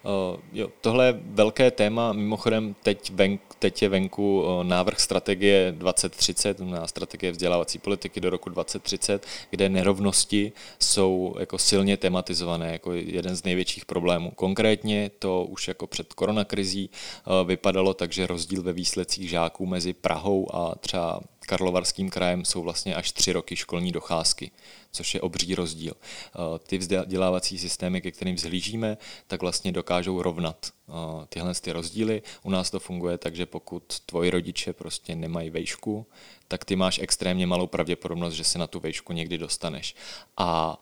Uh, 0.04 0.40
jo, 0.54 0.70
tohle 0.82 1.06
je 1.06 1.20
velké 1.26 1.72
téma, 1.72 2.14
mimochodem 2.14 2.76
teď, 2.84 3.12
ven, 3.14 3.40
teď 3.60 3.82
je 3.82 3.90
venku 3.90 4.42
uh, 4.42 4.64
návrh 4.64 5.00
strategie 5.00 5.74
2030, 5.78 6.60
na 6.60 6.88
strategie 6.88 7.32
vzdělávací 7.32 7.80
politiky 7.80 8.22
do 8.22 8.30
roku 8.30 8.50
2030, 8.50 9.26
kde 9.50 9.70
nerovnosti 9.70 10.52
jsou 10.80 11.36
jako 11.40 11.58
silně 11.58 11.98
tematizované 11.98 12.72
jako 12.72 12.94
jeden 12.94 13.36
z 13.36 13.44
největších 13.44 13.86
problémů. 13.86 14.32
Konkrétně 14.32 15.12
to 15.20 15.44
už 15.44 15.68
jako 15.68 15.88
před 15.88 16.14
koronakrizí 16.14 16.90
uh, 16.90 17.48
vypadalo 17.48 17.94
tak, 17.94 18.14
že 18.14 18.28
rozdíl 18.28 18.64
ve 18.64 18.74
výsledcích 18.74 19.30
žáků 19.30 19.66
mezi 19.66 19.94
Prahou 19.94 20.56
a 20.56 20.76
třeba 20.76 21.20
Karlovarským 21.52 22.10
krajem 22.10 22.46
jsou 22.46 22.62
vlastně 22.62 22.96
až 22.96 23.12
tři 23.12 23.32
roky 23.32 23.56
školní 23.56 23.92
docházky, 23.92 24.52
což 24.92 25.14
je 25.14 25.22
obří 25.22 25.56
rozdíl. 25.56 25.94
Eh, 25.96 26.60
ty 26.60 26.78
vzdělávací 26.78 27.60
systémy, 27.60 28.02
ke 28.02 28.12
kterým 28.12 28.36
vzhlížíme, 28.36 28.98
tak 29.28 29.42
vlastně 29.42 29.72
dokážou 29.72 30.22
rovnat 30.22 30.72
eh, 30.72 30.92
tyhle 31.30 31.56
ty 31.56 31.72
rozdíly. 31.72 32.22
U 32.44 32.50
nás 32.50 32.72
to 32.72 32.80
funguje 32.80 33.18
tak, 33.18 33.36
že 33.36 33.46
pokud 33.46 34.00
tvoji 34.00 34.30
rodiče 34.30 34.74
prostě 34.74 35.16
nemají 35.16 35.50
vejšku, 35.50 36.06
tak 36.48 36.66
ty 36.66 36.76
máš 36.76 37.00
extrémně 37.00 37.48
malou 37.48 37.68
pravděpodobnost, 37.68 38.34
že 38.34 38.44
se 38.44 38.60
na 38.60 38.68
tu 38.68 38.80
vejšku 38.80 39.14
někdy 39.14 39.38
dostaneš. 39.38 39.96
A 40.38 40.82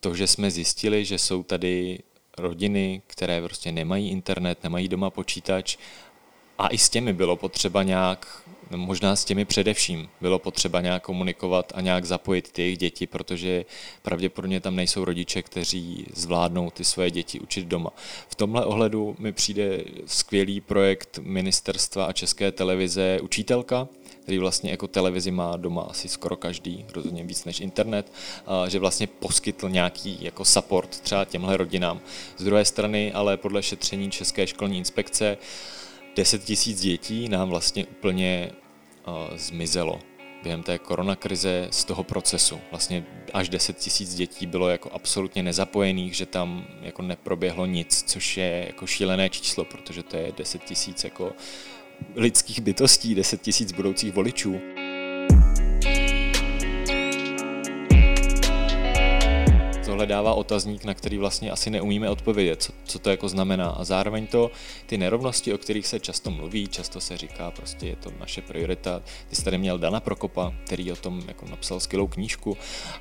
to, 0.00 0.14
že 0.14 0.26
jsme 0.26 0.50
zjistili, 0.50 1.04
že 1.04 1.18
jsou 1.18 1.42
tady 1.42 1.98
rodiny, 2.38 3.02
které 3.06 3.40
prostě 3.40 3.72
nemají 3.72 4.10
internet, 4.10 4.62
nemají 4.62 4.88
doma 4.88 5.10
počítač 5.10 5.76
a 6.58 6.68
i 6.68 6.78
s 6.78 6.88
těmi 6.88 7.12
bylo 7.12 7.36
potřeba 7.36 7.82
nějak, 7.82 8.42
možná 8.70 9.16
s 9.16 9.24
těmi 9.24 9.44
především, 9.44 10.08
bylo 10.20 10.38
potřeba 10.38 10.80
nějak 10.80 11.02
komunikovat 11.02 11.72
a 11.74 11.80
nějak 11.80 12.04
zapojit 12.04 12.52
ty 12.52 12.62
jejich 12.62 12.78
děti, 12.78 13.06
protože 13.06 13.64
pravděpodobně 14.02 14.60
tam 14.60 14.76
nejsou 14.76 15.04
rodiče, 15.04 15.42
kteří 15.42 16.06
zvládnou 16.14 16.70
ty 16.70 16.84
své 16.84 17.10
děti 17.10 17.40
učit 17.40 17.66
doma. 17.66 17.90
V 18.28 18.34
tomhle 18.34 18.64
ohledu 18.64 19.16
mi 19.18 19.32
přijde 19.32 19.84
skvělý 20.06 20.60
projekt 20.60 21.18
ministerstva 21.22 22.04
a 22.04 22.12
české 22.12 22.52
televize 22.52 23.18
Učítelka, 23.22 23.88
který 24.22 24.38
vlastně 24.38 24.70
jako 24.70 24.88
televizi 24.88 25.30
má 25.30 25.56
doma 25.56 25.82
asi 25.82 26.08
skoro 26.08 26.36
každý, 26.36 26.84
rozhodně 26.94 27.24
víc 27.24 27.44
než 27.44 27.60
internet, 27.60 28.12
že 28.68 28.78
vlastně 28.78 29.06
poskytl 29.06 29.68
nějaký 29.68 30.18
jako 30.20 30.44
support 30.44 31.00
třeba 31.00 31.24
těmhle 31.24 31.56
rodinám. 31.56 32.00
Z 32.36 32.44
druhé 32.44 32.64
strany 32.64 33.12
ale 33.12 33.36
podle 33.36 33.62
šetření 33.62 34.10
České 34.10 34.46
školní 34.46 34.78
inspekce 34.78 35.36
10 36.16 36.44
tisíc 36.44 36.80
dětí 36.80 37.28
nám 37.28 37.48
vlastně 37.48 37.86
úplně 37.86 38.50
uh, 39.06 39.36
zmizelo 39.36 40.00
během 40.42 40.62
té 40.62 40.78
koronakrize 40.78 41.68
z 41.70 41.84
toho 41.84 42.04
procesu. 42.04 42.60
Vlastně 42.70 43.04
až 43.32 43.48
10 43.48 43.78
tisíc 43.78 44.14
dětí 44.14 44.46
bylo 44.46 44.68
jako 44.68 44.90
absolutně 44.92 45.42
nezapojených, 45.42 46.14
že 46.14 46.26
tam 46.26 46.66
jako 46.82 47.02
neproběhlo 47.02 47.66
nic, 47.66 48.04
což 48.06 48.36
je 48.36 48.64
jako 48.66 48.86
šílené 48.86 49.30
číslo, 49.30 49.64
protože 49.64 50.02
to 50.02 50.16
je 50.16 50.32
10 50.36 50.64
tisíc 50.64 51.04
jako 51.04 51.32
lidských 52.14 52.60
bytostí, 52.60 53.14
10 53.14 53.42
tisíc 53.42 53.72
budoucích 53.72 54.12
voličů. 54.12 54.60
Tohle 59.94 60.06
dává 60.06 60.34
otazník, 60.34 60.84
na 60.84 60.94
který 60.94 61.18
vlastně 61.18 61.50
asi 61.50 61.70
neumíme 61.70 62.10
odpovědět, 62.10 62.62
co, 62.62 62.72
co 62.84 62.98
to 62.98 63.10
jako 63.10 63.28
znamená. 63.28 63.70
A 63.70 63.84
zároveň 63.84 64.26
to, 64.26 64.50
ty 64.86 64.98
nerovnosti, 64.98 65.54
o 65.54 65.58
kterých 65.58 65.86
se 65.86 66.00
často 66.00 66.30
mluví, 66.30 66.68
často 66.68 67.00
se 67.00 67.16
říká, 67.16 67.50
prostě 67.50 67.86
je 67.86 67.96
to 67.96 68.10
naše 68.20 68.42
priorita. 68.42 69.02
Ty 69.28 69.36
jsi 69.36 69.44
tady 69.44 69.58
měl 69.58 69.78
Dana 69.78 70.00
Prokopa, 70.00 70.54
který 70.64 70.92
o 70.92 70.96
tom 70.96 71.22
jako 71.28 71.46
napsal 71.46 71.80
skvělou 71.80 72.06
knížku. 72.06 72.56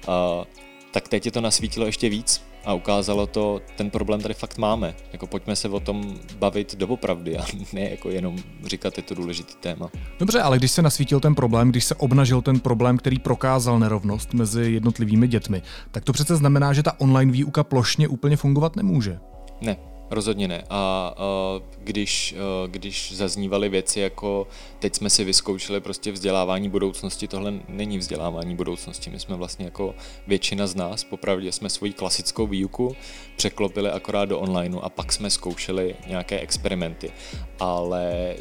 A, 0.08 0.46
tak 0.92 1.08
teď 1.08 1.26
je 1.26 1.32
to 1.32 1.42
nasvítilo 1.42 1.86
ještě 1.86 2.10
víc, 2.10 2.42
a 2.66 2.74
ukázalo 2.74 3.28
to, 3.28 3.62
ten 3.76 3.90
problém 3.90 4.22
tady 4.22 4.34
fakt 4.34 4.58
máme. 4.58 4.96
Jako 5.14 5.28
pojďme 5.28 5.56
se 5.56 5.70
o 5.70 5.80
tom 5.80 6.16
bavit 6.40 6.76
doopravdy 6.76 7.38
a 7.38 7.46
ne 7.74 7.90
jako 7.90 8.10
jenom 8.10 8.36
říkat, 8.66 8.98
je 8.98 9.04
to 9.04 9.16
důležitý 9.16 9.54
téma. 9.56 9.90
Dobře, 10.20 10.42
ale 10.42 10.58
když 10.58 10.72
se 10.72 10.82
nasvítil 10.82 11.20
ten 11.20 11.36
problém, 11.36 11.70
když 11.70 11.86
se 11.86 11.96
obnažil 11.96 12.42
ten 12.42 12.60
problém, 12.60 12.98
který 12.98 13.20
prokázal 13.20 13.80
nerovnost 13.80 14.34
mezi 14.34 14.72
jednotlivými 14.72 15.28
dětmi, 15.28 15.62
tak 15.92 16.04
to 16.04 16.14
přece 16.14 16.36
znamená, 16.36 16.74
že 16.74 16.84
ta 16.84 17.00
online 17.00 17.32
výuka 17.32 17.64
plošně 17.64 18.08
úplně 18.08 18.38
fungovat 18.38 18.76
nemůže. 18.76 19.20
Ne, 19.62 19.78
Rozhodně 20.10 20.48
ne. 20.48 20.64
A, 20.70 21.14
a 21.18 21.62
když, 21.78 22.36
a, 22.38 22.68
když 22.68 23.14
zaznívaly 23.16 23.70
věci 23.70 24.00
jako 24.00 24.48
teď 24.80 24.96
jsme 24.96 25.10
si 25.10 25.24
vyzkoušeli 25.24 25.82
prostě 25.82 26.12
vzdělávání 26.12 26.70
budoucnosti, 26.70 27.28
tohle 27.28 27.54
není 27.68 27.98
vzdělávání 27.98 28.56
budoucnosti. 28.56 29.10
My 29.10 29.20
jsme 29.20 29.36
vlastně 29.36 29.66
jako 29.66 29.96
většina 30.28 30.68
z 30.68 30.76
nás, 30.76 31.04
popravdě 31.04 31.52
jsme 31.52 31.70
svoji 31.70 31.94
klasickou 31.94 32.48
výuku 32.48 32.96
překlopili 33.36 33.90
akorát 33.90 34.26
do 34.26 34.40
onlineu 34.40 34.80
a 34.80 34.90
pak 34.90 35.14
jsme 35.14 35.30
zkoušeli 35.30 35.96
nějaké 36.08 36.40
experimenty. 36.40 37.12
Ale 37.60 38.36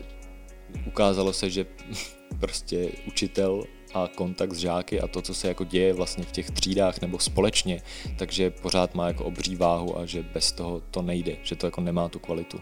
ukázalo 0.87 1.33
se, 1.33 1.51
že 1.51 1.67
prostě 2.41 2.89
učitel 3.07 3.65
a 3.95 4.09
kontakt 4.15 4.53
s 4.53 4.59
žáky 4.59 5.01
a 5.01 5.07
to, 5.07 5.23
co 5.23 5.35
se 5.35 5.49
jako 5.49 5.65
děje 5.65 5.93
vlastně 5.93 6.25
v 6.25 6.33
těch 6.33 6.51
třídách 6.51 7.01
nebo 7.01 7.19
společně, 7.19 7.83
takže 8.17 8.51
pořád 8.51 8.95
má 8.95 9.09
jako 9.09 9.25
obří 9.25 9.57
váhu 9.57 9.99
a 9.99 10.07
že 10.07 10.23
bez 10.23 10.53
toho 10.53 10.83
to 10.91 11.03
nejde, 11.03 11.37
že 11.43 11.57
to 11.57 11.67
jako 11.67 11.81
nemá 11.81 12.09
tu 12.09 12.19
kvalitu. 12.19 12.61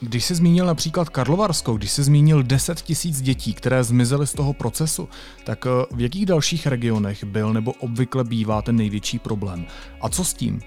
Když 0.00 0.24
jsi 0.24 0.34
zmínil 0.34 0.66
například 0.66 1.08
Karlovarskou, 1.08 1.76
když 1.76 1.90
jsi 1.90 2.02
zmínil 2.02 2.42
10 2.42 2.80
tisíc 2.80 3.20
dětí, 3.20 3.54
které 3.54 3.84
zmizely 3.84 4.26
z 4.26 4.32
toho 4.32 4.52
procesu, 4.52 5.08
tak 5.44 5.66
eh, 5.66 5.94
v 5.94 6.00
jakých 6.00 6.26
dalších 6.26 6.66
regionech 6.66 7.24
byl 7.24 7.52
nebo 7.52 7.72
obvykle 7.72 8.24
bývá 8.24 8.62
ten 8.62 8.76
největší 8.76 9.18
problém? 9.18 9.66
A 10.00 10.08
co 10.08 10.24
s 10.24 10.34
tím? 10.34 10.60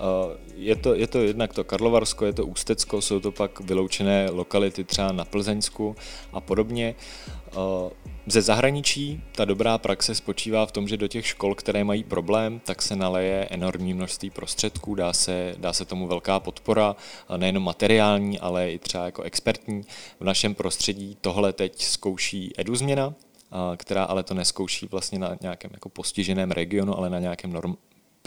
Eh, 0.00 0.48
je 0.54 0.76
to, 0.76 0.94
je 0.94 1.06
to 1.06 1.18
jednak 1.22 1.52
to 1.52 1.64
Karlovarsko, 1.64 2.26
je 2.26 2.32
to 2.32 2.46
Ústecko, 2.46 3.00
jsou 3.00 3.20
to 3.20 3.32
pak 3.32 3.60
vyloučené 3.60 4.30
lokality 4.30 4.84
třeba 4.84 5.12
na 5.12 5.24
Plzeňsku 5.24 5.96
a 6.32 6.40
podobně. 6.40 6.94
Ze 8.30 8.42
zahraničí 8.42 9.22
ta 9.32 9.44
dobrá 9.44 9.78
praxe 9.78 10.14
spočívá 10.14 10.66
v 10.66 10.72
tom, 10.72 10.88
že 10.88 10.96
do 10.96 11.08
těch 11.08 11.26
škol, 11.26 11.54
které 11.54 11.84
mají 11.84 12.04
problém, 12.04 12.60
tak 12.60 12.82
se 12.82 12.96
naleje 12.96 13.44
enormní 13.50 13.94
množství 13.94 14.30
prostředků, 14.30 14.94
dá 14.94 15.12
se, 15.12 15.54
dá 15.58 15.72
se 15.72 15.84
tomu 15.84 16.06
velká 16.06 16.40
podpora, 16.40 16.96
nejenom 17.36 17.62
materiální, 17.62 18.40
ale 18.40 18.72
i 18.72 18.78
třeba 18.78 19.04
jako 19.04 19.22
expertní. 19.22 19.82
V 20.20 20.24
našem 20.24 20.54
prostředí 20.54 21.16
tohle 21.20 21.52
teď 21.52 21.82
zkouší 21.82 22.52
EduZměna, 22.58 23.14
která 23.76 24.04
ale 24.04 24.22
to 24.22 24.34
neskouší 24.34 24.86
vlastně 24.90 25.18
na 25.18 25.36
nějakém 25.40 25.70
jako 25.74 25.88
postiženém 25.88 26.50
regionu, 26.50 26.98
ale 26.98 27.10
na 27.10 27.18
nějakém 27.18 27.52
norm, 27.52 27.76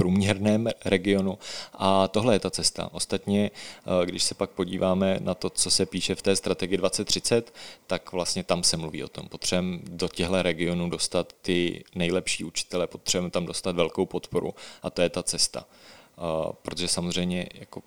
průměrném 0.02 0.70
regionu. 0.86 1.38
A 1.74 2.08
tohle 2.08 2.36
je 2.36 2.40
ta 2.40 2.50
cesta. 2.50 2.90
Ostatně, 2.92 3.52
eh, 3.52 4.06
když 4.06 4.24
se 4.24 4.36
pak 4.36 4.50
podíváme 4.50 5.18
na 5.22 5.34
to, 5.34 5.50
co 5.50 5.72
se 5.72 5.86
píše 5.86 6.16
v 6.16 6.22
té 6.22 6.36
strategii 6.36 6.78
2030, 6.78 7.54
tak 7.88 8.12
vlastně 8.12 8.44
tam 8.44 8.64
se 8.64 8.78
mluví 8.78 9.04
o 9.04 9.08
tom. 9.08 9.30
Potřebujeme 9.30 9.80
do 9.84 10.08
těchto 10.08 10.42
regionů 10.42 10.90
dostat 10.90 11.34
ty 11.42 11.84
nejlepší 11.96 12.44
učitele, 12.44 12.88
potřebujeme 12.88 13.30
tam 13.30 13.46
dostat 13.46 13.76
velkou 13.76 14.06
podporu 14.06 14.54
a 14.84 14.90
to 14.90 15.02
je 15.02 15.10
ta 15.10 15.24
cesta. 15.24 15.66
Eh, 15.66 16.54
protože 16.62 16.88
samozřejmě 16.88 17.50
jako 17.54 17.82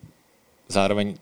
zároveň 0.68 1.18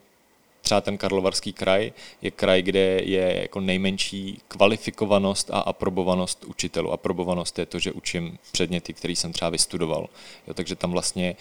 třeba 0.63 0.81
ten 0.81 0.99
Karlovarský 0.99 1.53
kraj 1.53 1.93
je 2.23 2.31
kraj, 2.31 2.63
kde 2.63 3.01
je 3.05 3.41
jako 3.43 3.61
nejmenší 3.61 4.41
kvalifikovanost 4.49 5.51
a 5.51 5.59
aprobovanost 5.59 6.45
učitelů. 6.45 6.93
Aprobovanost 6.93 7.59
je 7.59 7.67
to, 7.67 7.79
že 7.79 7.93
učím 7.93 8.39
předměty, 8.53 8.93
které 8.93 9.13
jsem 9.13 9.33
třeba 9.33 9.49
vystudoval. 9.49 10.09
Jo, 10.47 10.55
takže 10.55 10.77
tam 10.77 10.91
vlastně 10.91 11.37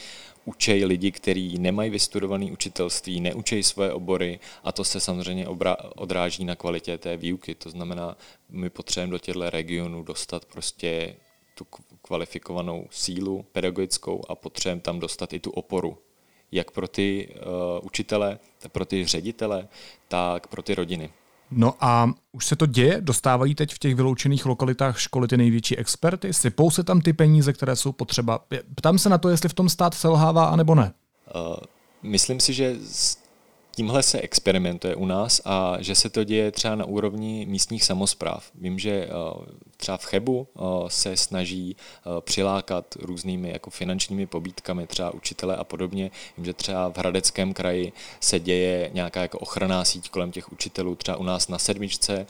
učej 0.46 0.86
lidi, 0.86 1.12
kteří 1.12 1.58
nemají 1.58 1.90
vystudovaný 1.90 2.52
učitelství, 2.52 3.22
neučejí 3.22 3.64
svoje 3.64 3.94
obory 3.94 4.40
a 4.64 4.72
to 4.72 4.84
se 4.84 5.00
samozřejmě 5.00 5.48
odráží 5.96 6.46
na 6.46 6.56
kvalitě 6.56 6.98
té 6.98 7.18
výuky. 7.18 7.56
To 7.56 7.70
znamená, 7.70 8.18
my 8.50 8.70
potřebujeme 8.70 9.12
do 9.12 9.20
těchto 9.20 9.50
regionů 9.50 10.04
dostat 10.04 10.46
prostě 10.46 11.16
tu 11.56 11.66
kvalifikovanou 12.02 12.88
sílu 12.90 13.46
pedagogickou 13.52 14.22
a 14.30 14.36
potřebujeme 14.36 14.82
tam 14.82 15.00
dostat 15.00 15.34
i 15.34 15.40
tu 15.40 15.52
oporu 15.52 15.98
jak 16.52 16.72
pro 16.72 16.88
ty 16.88 17.36
uh, 17.36 17.86
učitele, 17.86 18.40
pro 18.72 18.86
ty 18.86 19.06
ředitele, 19.06 19.68
tak 20.08 20.48
pro 20.48 20.62
ty 20.62 20.76
rodiny. 20.76 21.10
No 21.52 21.74
a 21.80 22.10
už 22.32 22.46
se 22.46 22.56
to 22.56 22.66
děje? 22.66 23.02
Dostávají 23.02 23.56
teď 23.56 23.74
v 23.74 23.80
těch 23.80 23.96
vyloučených 23.96 24.46
lokalitách 24.46 25.00
školy 25.00 25.28
ty 25.28 25.38
největší 25.38 25.78
experty? 25.78 26.34
Sypou 26.34 26.72
se 26.72 26.84
tam 26.84 27.02
ty 27.02 27.14
peníze, 27.14 27.54
které 27.54 27.76
jsou 27.76 27.92
potřeba? 27.92 28.40
Ptám 28.76 28.98
se 28.98 29.10
na 29.10 29.18
to, 29.18 29.30
jestli 29.30 29.50
v 29.50 29.54
tom 29.54 29.70
stát 29.70 29.94
selhává, 29.94 30.46
anebo 30.46 30.76
ne. 30.76 30.94
Uh, 31.36 31.56
myslím 32.04 32.40
si, 32.40 32.54
že 32.54 32.76
tímhle 33.82 34.04
se 34.04 34.22
experimentuje 34.22 34.96
u 34.96 35.06
nás 35.06 35.41
a 35.46 35.78
že 35.80 35.96
se 35.96 36.10
to 36.10 36.24
děje 36.24 36.52
třeba 36.52 36.76
na 36.76 36.86
úrovni 36.86 37.46
místních 37.50 37.84
samozpráv. 37.84 38.52
Vím, 38.56 38.80
že 38.80 38.91
eh, 38.91 39.10
třeba 39.78 39.98
v 39.98 40.06
Chebu 40.06 40.48
eh, 40.48 40.62
se 40.88 41.17
snaží 41.17 41.76
eh, 41.76 42.22
přilákat 42.22 42.86
různými 43.00 43.50
jako 43.50 43.70
finančními 43.70 44.28
pobídkami 44.28 44.88
třeba 44.88 45.12
učitele 45.12 45.56
a 45.56 45.63
podobně. 45.63 46.12
Vím, 46.38 46.46
že 46.46 46.54
třeba 46.54 46.89
v 46.89 46.98
Hradeckém 46.98 47.54
kraji 47.54 47.94
se 48.20 48.39
děje 48.39 48.89
nějaká 48.94 49.22
jako 49.22 49.39
ochranná 49.39 49.86
síť 49.86 50.10
kolem 50.10 50.32
těch 50.32 50.52
učitelů. 50.52 50.96
Třeba 50.96 51.17
u 51.17 51.24
nás 51.24 51.48
na 51.48 51.58
sedmičce 51.58 52.28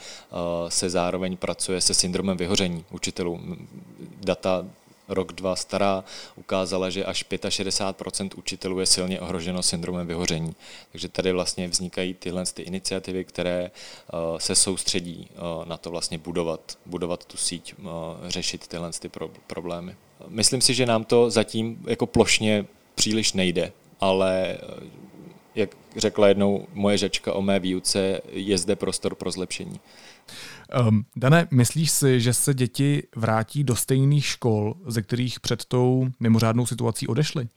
se 0.68 0.90
zároveň 0.90 1.38
pracuje 1.38 1.82
se 1.82 1.94
syndromem 1.94 2.38
vyhoření 2.38 2.86
učitelů. 2.92 3.40
Data 4.24 4.66
rok, 5.12 5.34
dva 5.34 5.56
stará, 5.56 6.04
ukázala, 6.36 6.90
že 6.90 7.06
až 7.06 7.26
65% 7.26 8.30
učitelů 8.36 8.80
je 8.80 8.86
silně 8.86 9.20
ohroženo 9.20 9.64
syndromem 9.64 10.08
vyhoření. 10.08 10.56
Takže 10.92 11.08
tady 11.08 11.32
vlastně 11.32 11.68
vznikají 11.68 12.14
tyhle 12.14 12.44
ty 12.46 12.62
iniciativy, 12.62 13.26
které 13.26 13.72
uh, 14.14 14.38
se 14.38 14.56
soustředí 14.56 15.30
uh, 15.32 15.66
na 15.66 15.78
to 15.78 15.92
vlastně 15.92 16.18
budovat, 16.18 16.78
budovat 16.86 17.26
tu 17.26 17.38
síť, 17.38 17.74
uh, 17.80 17.88
řešit 18.28 18.68
tyhle 18.68 18.92
ty 18.92 19.10
problémy. 19.48 19.96
Myslím 20.28 20.62
si, 20.62 20.74
že 20.74 20.86
nám 20.86 21.04
to 21.04 21.30
zatím 21.30 21.84
jako 21.88 22.08
plošně 22.08 22.66
příliš 22.96 23.34
nejde, 23.34 23.72
ale 24.00 24.58
jak 25.56 25.70
řekla 25.98 26.28
jednou 26.28 26.68
moje 26.74 26.98
řečka 26.98 27.34
o 27.34 27.42
mé 27.42 27.60
výuce, 27.60 28.22
je 28.32 28.58
zde 28.58 28.76
prostor 28.76 29.16
pro 29.16 29.32
zlepšení. 29.32 29.80
Um, 30.88 31.06
Dane, 31.16 31.48
myslíš 31.52 31.92
si, 31.92 32.22
že 32.22 32.34
se 32.34 32.54
děti 32.54 33.04
vrátí 33.16 33.64
do 33.64 33.76
stejných 33.76 34.26
škol, 34.26 34.74
ze 34.88 35.02
kterých 35.02 35.40
před 35.40 35.66
tou 35.66 36.08
mimořádnou 36.20 36.66
situací 36.66 37.08
odešly? 37.08 37.48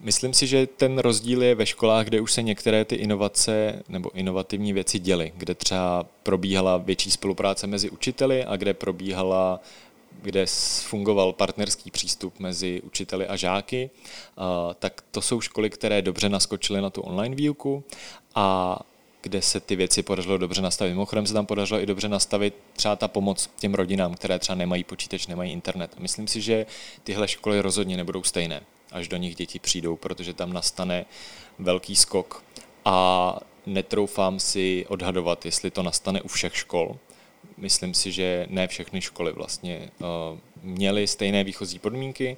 Myslím 0.00 0.34
si, 0.34 0.46
že 0.46 0.66
ten 0.66 0.98
rozdíl 0.98 1.42
je 1.42 1.54
ve 1.54 1.66
školách, 1.66 2.06
kde 2.06 2.20
už 2.20 2.32
se 2.32 2.42
některé 2.42 2.84
ty 2.84 2.94
inovace 2.94 3.82
nebo 3.88 4.10
inovativní 4.14 4.72
věci 4.72 4.98
děly, 4.98 5.32
kde 5.36 5.54
třeba 5.54 6.06
probíhala 6.22 6.76
větší 6.76 7.10
spolupráce 7.10 7.66
mezi 7.66 7.90
učiteli 7.90 8.44
a 8.44 8.56
kde 8.56 8.74
probíhala 8.74 9.60
kde 10.22 10.46
fungoval 10.82 11.32
partnerský 11.32 11.90
přístup 11.90 12.38
mezi 12.38 12.82
učiteli 12.82 13.26
a 13.26 13.36
žáky, 13.36 13.90
tak 14.78 15.04
to 15.10 15.22
jsou 15.22 15.40
školy, 15.40 15.70
které 15.70 16.02
dobře 16.02 16.28
naskočily 16.28 16.80
na 16.80 16.90
tu 16.90 17.00
online 17.00 17.36
výuku 17.36 17.84
a 18.34 18.78
kde 19.22 19.42
se 19.42 19.60
ty 19.60 19.76
věci 19.76 20.02
podařilo 20.02 20.38
dobře 20.38 20.62
nastavit. 20.62 20.90
Mimochodem 20.90 21.26
se 21.26 21.32
tam 21.32 21.46
podařilo 21.46 21.80
i 21.80 21.86
dobře 21.86 22.08
nastavit 22.08 22.54
třeba 22.72 22.96
ta 22.96 23.08
pomoc 23.08 23.50
těm 23.56 23.74
rodinám, 23.74 24.14
které 24.14 24.38
třeba 24.38 24.56
nemají 24.56 24.84
počítač, 24.84 25.26
nemají 25.26 25.52
internet. 25.52 25.98
Myslím 25.98 26.28
si, 26.28 26.40
že 26.40 26.66
tyhle 27.04 27.28
školy 27.28 27.60
rozhodně 27.60 27.96
nebudou 27.96 28.22
stejné, 28.22 28.60
až 28.92 29.08
do 29.08 29.16
nich 29.16 29.34
děti 29.34 29.58
přijdou, 29.58 29.96
protože 29.96 30.34
tam 30.34 30.52
nastane 30.52 31.06
velký 31.58 31.96
skok 31.96 32.44
a 32.84 33.38
netroufám 33.66 34.40
si 34.40 34.86
odhadovat, 34.88 35.46
jestli 35.46 35.70
to 35.70 35.82
nastane 35.82 36.22
u 36.22 36.28
všech 36.28 36.56
škol. 36.56 36.96
Myslím 37.58 37.94
si, 37.94 38.12
že 38.12 38.46
ne 38.50 38.68
všechny 38.68 39.00
školy 39.00 39.32
vlastně 39.32 39.90
uh, 40.00 40.38
měly 40.62 41.06
stejné 41.06 41.44
výchozí 41.44 41.78
podmínky 41.78 42.36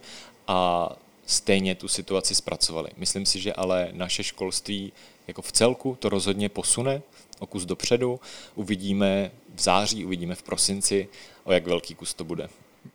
a 0.49 0.89
stejně 1.27 1.75
tu 1.75 1.89
situaci 1.89 2.35
zpracovali. 2.35 2.91
Myslím 2.97 3.27
si, 3.27 3.41
že 3.41 3.53
ale 3.53 3.89
naše 3.93 4.25
školství 4.25 4.93
jako 5.29 5.43
v 5.43 5.53
celku 5.53 5.97
to 6.01 6.09
rozhodně 6.09 6.49
posune 6.49 7.03
o 7.39 7.47
kus 7.47 7.65
dopředu. 7.65 8.21
Uvidíme 8.55 9.31
v 9.55 9.63
září, 9.63 10.05
uvidíme 10.05 10.35
v 10.35 10.43
prosinci, 10.43 11.09
o 11.45 11.53
jak 11.53 11.67
velký 11.67 11.95
kus 11.95 12.15
to 12.15 12.25
bude. 12.25 12.49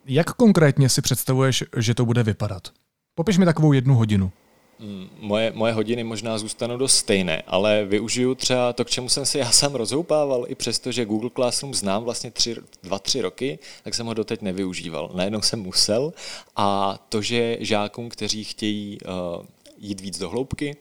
Jak 0.05 0.33
konkrétně 0.33 0.89
si 0.89 1.01
představuješ, 1.01 1.63
že 1.77 1.93
to 1.93 2.05
bude 2.05 2.23
vypadat? 2.23 2.67
Popiš 3.15 3.37
mi 3.37 3.45
takovou 3.45 3.73
jednu 3.73 3.95
hodinu. 3.95 4.31
Moje, 5.19 5.51
moje 5.55 5.73
hodiny 5.73 6.03
možná 6.03 6.37
zůstanou 6.37 6.77
dost 6.77 6.95
stejné, 6.95 7.43
ale 7.47 7.85
využiju 7.85 8.35
třeba 8.35 8.73
to, 8.73 8.85
k 8.85 8.89
čemu 8.89 9.09
jsem 9.09 9.25
se 9.25 9.39
já 9.39 9.51
sám 9.51 9.75
rozhoupával, 9.75 10.45
i 10.47 10.55
přesto, 10.55 10.91
že 10.91 11.05
Google 11.05 11.29
Classroom 11.35 11.73
znám 11.73 12.03
vlastně 12.03 12.31
tři, 12.31 12.55
dva, 12.83 12.99
tři 12.99 13.21
roky, 13.21 13.59
tak 13.83 13.93
jsem 13.93 14.05
ho 14.05 14.13
doteď 14.13 14.41
nevyužíval. 14.41 15.11
Najednou 15.13 15.41
jsem 15.41 15.59
musel 15.59 16.13
a 16.55 16.99
to, 17.09 17.21
že 17.21 17.57
žákům, 17.59 18.09
kteří 18.09 18.43
chtějí 18.43 18.97
uh, 19.01 19.45
jít 19.77 20.01
víc 20.01 20.19
do 20.19 20.29
hloubky, 20.29 20.75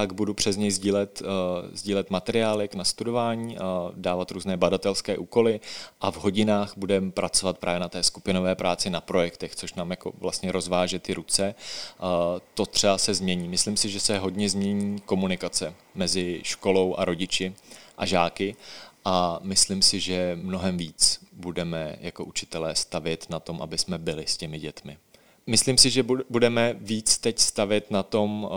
tak 0.00 0.12
budu 0.12 0.34
přes 0.34 0.56
něj 0.56 0.70
sdílet, 0.70 1.22
uh, 1.22 1.28
sdílet 1.72 2.10
materiály 2.10 2.68
na 2.74 2.84
studování, 2.84 3.56
dávat 3.94 4.30
různé 4.30 4.56
badatelské 4.56 5.18
úkoly 5.18 5.60
a 6.00 6.10
v 6.10 6.16
hodinách 6.16 6.72
budeme 6.76 7.10
pracovat 7.10 7.58
právě 7.58 7.80
na 7.80 7.88
té 7.88 8.02
skupinové 8.02 8.54
práci 8.54 8.90
na 8.90 9.00
projektech, 9.00 9.56
což 9.56 9.74
nám 9.74 9.90
jako 9.90 10.12
vlastně 10.18 10.52
rozváže 10.52 10.98
ty 10.98 11.14
ruce. 11.14 11.54
Uh, 11.54 12.06
to 12.54 12.66
třeba 12.66 12.98
se 12.98 13.14
změní. 13.14 13.48
Myslím 13.48 13.76
si, 13.76 13.88
že 13.88 14.00
se 14.00 14.18
hodně 14.18 14.48
změní 14.48 15.00
komunikace 15.00 15.74
mezi 15.94 16.40
školou 16.42 16.94
a 16.96 17.04
rodiči 17.04 17.54
a 17.98 18.06
žáky 18.06 18.56
a 19.04 19.38
myslím 19.42 19.82
si, 19.82 20.00
že 20.00 20.38
mnohem 20.42 20.76
víc 20.76 21.20
budeme 21.32 21.96
jako 22.00 22.24
učitelé 22.24 22.74
stavět 22.74 23.26
na 23.30 23.40
tom, 23.40 23.62
aby 23.62 23.78
jsme 23.78 23.98
byli 23.98 24.26
s 24.26 24.36
těmi 24.36 24.58
dětmi. 24.58 24.98
Myslím 25.48 25.78
si, 25.78 25.90
že 25.90 26.04
budeme 26.30 26.76
víc 26.80 27.18
teď 27.18 27.38
stavit 27.38 27.90
na 27.90 28.02
tom 28.02 28.44
uh, 28.44 28.50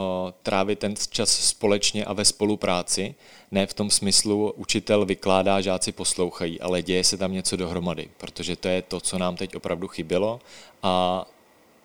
trávit 0.44 0.80
ten 0.80 0.94
čas 1.10 1.30
společně 1.30 2.06
a 2.06 2.14
ve 2.14 2.26
spolupráci. 2.26 3.16
Ne 3.52 3.68
v 3.68 3.74
tom 3.74 3.90
smyslu, 3.90 4.52
učitel 4.52 5.06
vykládá, 5.06 5.62
žáci 5.62 5.92
poslouchají, 5.92 6.62
ale 6.62 6.82
děje 6.82 7.04
se 7.04 7.18
tam 7.18 7.34
něco 7.34 7.56
dohromady, 7.56 8.10
protože 8.18 8.56
to 8.56 8.68
je 8.68 8.82
to, 8.82 9.00
co 9.00 9.18
nám 9.18 9.36
teď 9.36 9.56
opravdu 9.56 9.88
chybělo 9.88 10.40
a 10.84 11.26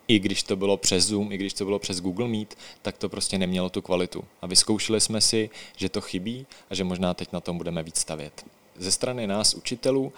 i 0.07 0.19
když 0.19 0.43
to 0.43 0.55
bylo 0.55 0.77
přes 0.77 1.07
Zoom, 1.07 1.31
i 1.31 1.37
když 1.37 1.53
to 1.53 1.65
bylo 1.65 1.79
přes 1.79 2.01
Google 2.01 2.27
Meet, 2.27 2.55
tak 2.81 2.97
to 2.97 3.09
prostě 3.09 3.37
nemělo 3.37 3.69
tu 3.69 3.81
kvalitu. 3.81 4.23
A 4.41 4.47
vyzkoušeli 4.47 5.01
jsme 5.01 5.21
si, 5.21 5.49
že 5.77 5.89
to 5.89 6.01
chybí 6.01 6.45
a 6.69 6.75
že 6.75 6.83
možná 6.83 7.13
teď 7.13 7.33
na 7.33 7.39
tom 7.39 7.57
budeme 7.57 7.83
víc 7.83 7.97
stavět. 7.97 8.45
Ze 8.77 8.91
strany 8.91 9.27
nás, 9.27 9.53
učitelů, 9.53 10.03
uh, 10.03 10.11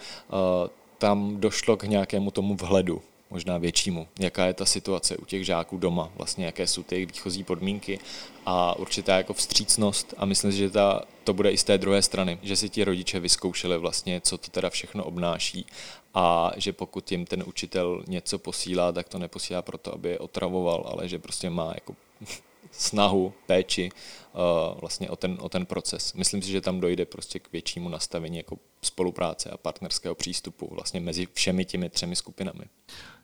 tam 0.98 1.36
došlo 1.40 1.76
k 1.76 1.84
nějakému 1.84 2.30
tomu 2.30 2.56
vhledu 2.56 3.02
možná 3.30 3.58
většímu, 3.58 4.08
jaká 4.18 4.46
je 4.46 4.54
ta 4.54 4.64
situace 4.64 5.16
u 5.16 5.24
těch 5.24 5.44
žáků 5.44 5.78
doma, 5.78 6.10
vlastně 6.16 6.46
jaké 6.46 6.66
jsou 6.66 6.82
ty 6.82 7.06
výchozí 7.06 7.44
podmínky 7.44 7.98
a 8.46 8.78
určitá 8.78 9.16
jako 9.16 9.34
vstřícnost 9.34 10.14
a 10.16 10.24
myslím 10.24 10.52
si, 10.52 10.58
že 10.58 10.70
ta, 10.70 11.02
to 11.24 11.34
bude 11.34 11.50
i 11.50 11.58
z 11.58 11.64
té 11.64 11.78
druhé 11.78 12.02
strany, 12.02 12.38
že 12.42 12.56
si 12.56 12.68
ti 12.68 12.84
rodiče 12.84 13.20
vyzkoušeli 13.20 13.78
vlastně, 13.78 14.20
co 14.20 14.38
to 14.38 14.50
teda 14.50 14.70
všechno 14.70 15.04
obnáší 15.04 15.66
a 16.14 16.52
že 16.56 16.72
pokud 16.72 17.12
jim 17.12 17.26
ten 17.26 17.44
učitel 17.46 18.02
něco 18.06 18.38
posílá, 18.38 18.92
tak 18.92 19.08
to 19.08 19.18
neposílá 19.18 19.62
proto, 19.62 19.94
aby 19.94 20.08
je 20.08 20.18
otravoval, 20.18 20.88
ale 20.92 21.08
že 21.08 21.18
prostě 21.18 21.50
má 21.50 21.72
jako 21.74 21.96
snahu, 22.70 23.32
péči 23.46 23.90
uh, 23.92 24.80
vlastně 24.80 25.10
o 25.10 25.16
ten, 25.16 25.36
o 25.40 25.48
ten 25.48 25.66
proces. 25.66 26.12
Myslím 26.12 26.42
si, 26.42 26.50
že 26.50 26.60
tam 26.60 26.80
dojde 26.80 27.04
prostě 27.04 27.38
k 27.38 27.52
většímu 27.52 27.88
nastavení 27.88 28.36
jako 28.36 28.58
spolupráce 28.82 29.50
a 29.50 29.56
partnerského 29.56 30.14
přístupu 30.14 30.68
vlastně 30.70 31.00
mezi 31.00 31.28
všemi 31.32 31.64
těmi 31.64 31.88
třemi 31.88 32.16
skupinami. 32.16 32.64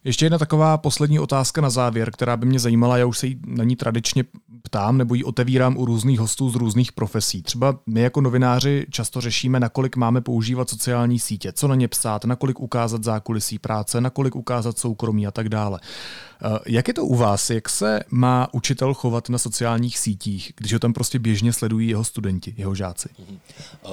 Ještě 0.05 0.25
jedna 0.25 0.39
taková 0.39 0.79
poslední 0.79 1.19
otázka 1.19 1.61
na 1.61 1.71
závěr, 1.71 2.11
která 2.11 2.37
by 2.37 2.47
mě 2.47 2.59
zajímala, 2.59 2.99
já 2.99 3.07
už 3.07 3.19
se 3.19 3.27
jí 3.27 3.41
na 3.47 3.65
ní 3.65 3.77
tradičně 3.77 4.25
ptám 4.63 4.99
nebo 4.99 5.15
ji 5.15 5.25
otevírám 5.25 5.77
u 5.77 5.85
různých 5.85 6.21
hostů 6.21 6.51
z 6.51 6.55
různých 6.55 6.93
profesí. 6.93 7.43
Třeba 7.43 7.79
my 7.87 8.01
jako 8.01 8.21
novináři 8.21 8.87
často 8.91 9.21
řešíme, 9.21 9.61
nakolik 9.61 9.97
máme 9.97 10.21
používat 10.21 10.71
sociální 10.71 11.19
sítě, 11.19 11.53
co 11.53 11.69
na 11.69 11.75
ně 11.75 11.89
psát, 11.89 12.25
nakolik 12.25 12.61
ukázat 12.61 13.05
zákulisí 13.05 13.59
práce, 13.59 14.01
nakolik 14.01 14.37
ukázat 14.37 14.79
soukromí 14.79 15.27
a 15.27 15.31
tak 15.31 15.49
dále. 15.49 15.81
Eh, 16.45 16.59
jak 16.67 16.89
je 16.89 16.95
to 16.95 17.05
u 17.05 17.15
vás? 17.15 17.51
Jak 17.51 17.69
se 17.69 18.01
má 18.11 18.49
učitel 18.53 18.95
chovat 18.95 19.29
na 19.29 19.39
sociálních 19.39 19.99
sítích, 19.99 20.53
když 20.57 20.73
ho 20.73 20.79
tam 20.79 20.93
prostě 20.93 21.19
běžně 21.19 21.53
sledují 21.53 21.89
jeho 21.89 22.05
studenti, 22.05 22.55
jeho 22.57 22.75
žáci? 22.75 23.09
Uh, 23.19 23.91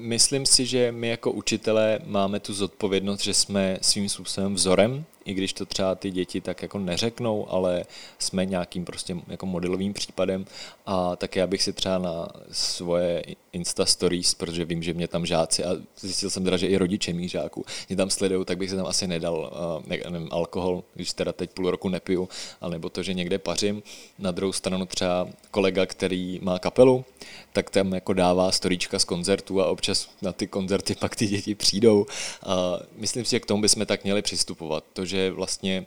myslím 0.00 0.46
si, 0.46 0.66
že 0.66 0.92
my 0.92 1.08
jako 1.08 1.32
učitelé 1.32 1.98
máme 2.04 2.40
tu 2.40 2.54
zodpovědnost, 2.54 3.20
že 3.20 3.34
jsme 3.34 3.78
svým 3.82 4.08
způsobem 4.08 4.54
vzorem 4.54 5.04
i 5.24 5.34
když 5.34 5.52
to 5.52 5.66
třeba 5.66 5.94
ty 5.94 6.10
děti 6.10 6.40
tak 6.40 6.62
jako 6.62 6.78
neřeknou, 6.78 7.52
ale 7.52 7.84
jsme 8.18 8.46
nějakým 8.46 8.84
prostě 8.84 9.16
jako 9.28 9.46
modelovým 9.46 9.92
případem 9.92 10.46
a 10.86 11.16
tak 11.16 11.36
já 11.36 11.46
bych 11.46 11.62
si 11.62 11.72
třeba 11.72 11.98
na 11.98 12.28
svoje 12.52 13.22
Insta 13.52 13.86
stories, 13.86 14.34
protože 14.34 14.64
vím, 14.64 14.82
že 14.82 14.94
mě 14.94 15.08
tam 15.08 15.26
žáci 15.26 15.64
a 15.64 15.70
zjistil 16.00 16.30
jsem 16.30 16.44
teda, 16.44 16.56
že 16.56 16.66
i 16.66 16.76
rodiče 16.76 17.12
mých 17.12 17.30
žáků 17.30 17.64
mě 17.88 17.96
tam 17.96 18.10
sledují, 18.10 18.44
tak 18.44 18.58
bych 18.58 18.70
se 18.70 18.76
tam 18.76 18.86
asi 18.86 19.06
nedal 19.06 19.52
ne, 19.86 19.98
nevím, 20.08 20.28
alkohol, 20.30 20.84
když 20.94 21.12
teda 21.12 21.32
teď 21.32 21.50
půl 21.50 21.70
roku 21.70 21.88
nepiju, 21.88 22.28
nebo 22.68 22.88
to, 22.88 23.02
že 23.02 23.14
někde 23.14 23.38
pařím. 23.38 23.82
Na 24.18 24.30
druhou 24.30 24.52
stranu 24.52 24.86
třeba 24.86 25.28
kolega, 25.50 25.86
který 25.86 26.38
má 26.42 26.58
kapelu, 26.58 27.04
tak 27.52 27.70
tam 27.70 27.92
jako 27.92 28.12
dává 28.12 28.52
storíčka 28.52 28.98
z 28.98 29.04
koncertů 29.04 29.60
a 29.60 29.66
občas 29.66 30.08
na 30.22 30.32
ty 30.32 30.46
koncerty 30.46 30.94
pak 30.94 31.16
ty 31.16 31.26
děti 31.26 31.54
přijdou. 31.54 32.06
A 32.42 32.78
myslím 32.96 33.24
si, 33.24 33.30
že 33.30 33.40
k 33.40 33.46
tomu 33.46 33.62
bychom 33.62 33.86
tak 33.86 34.04
měli 34.04 34.22
přistupovat. 34.22 34.84
To, 34.92 35.04
že 35.10 35.30
vlastně 35.30 35.86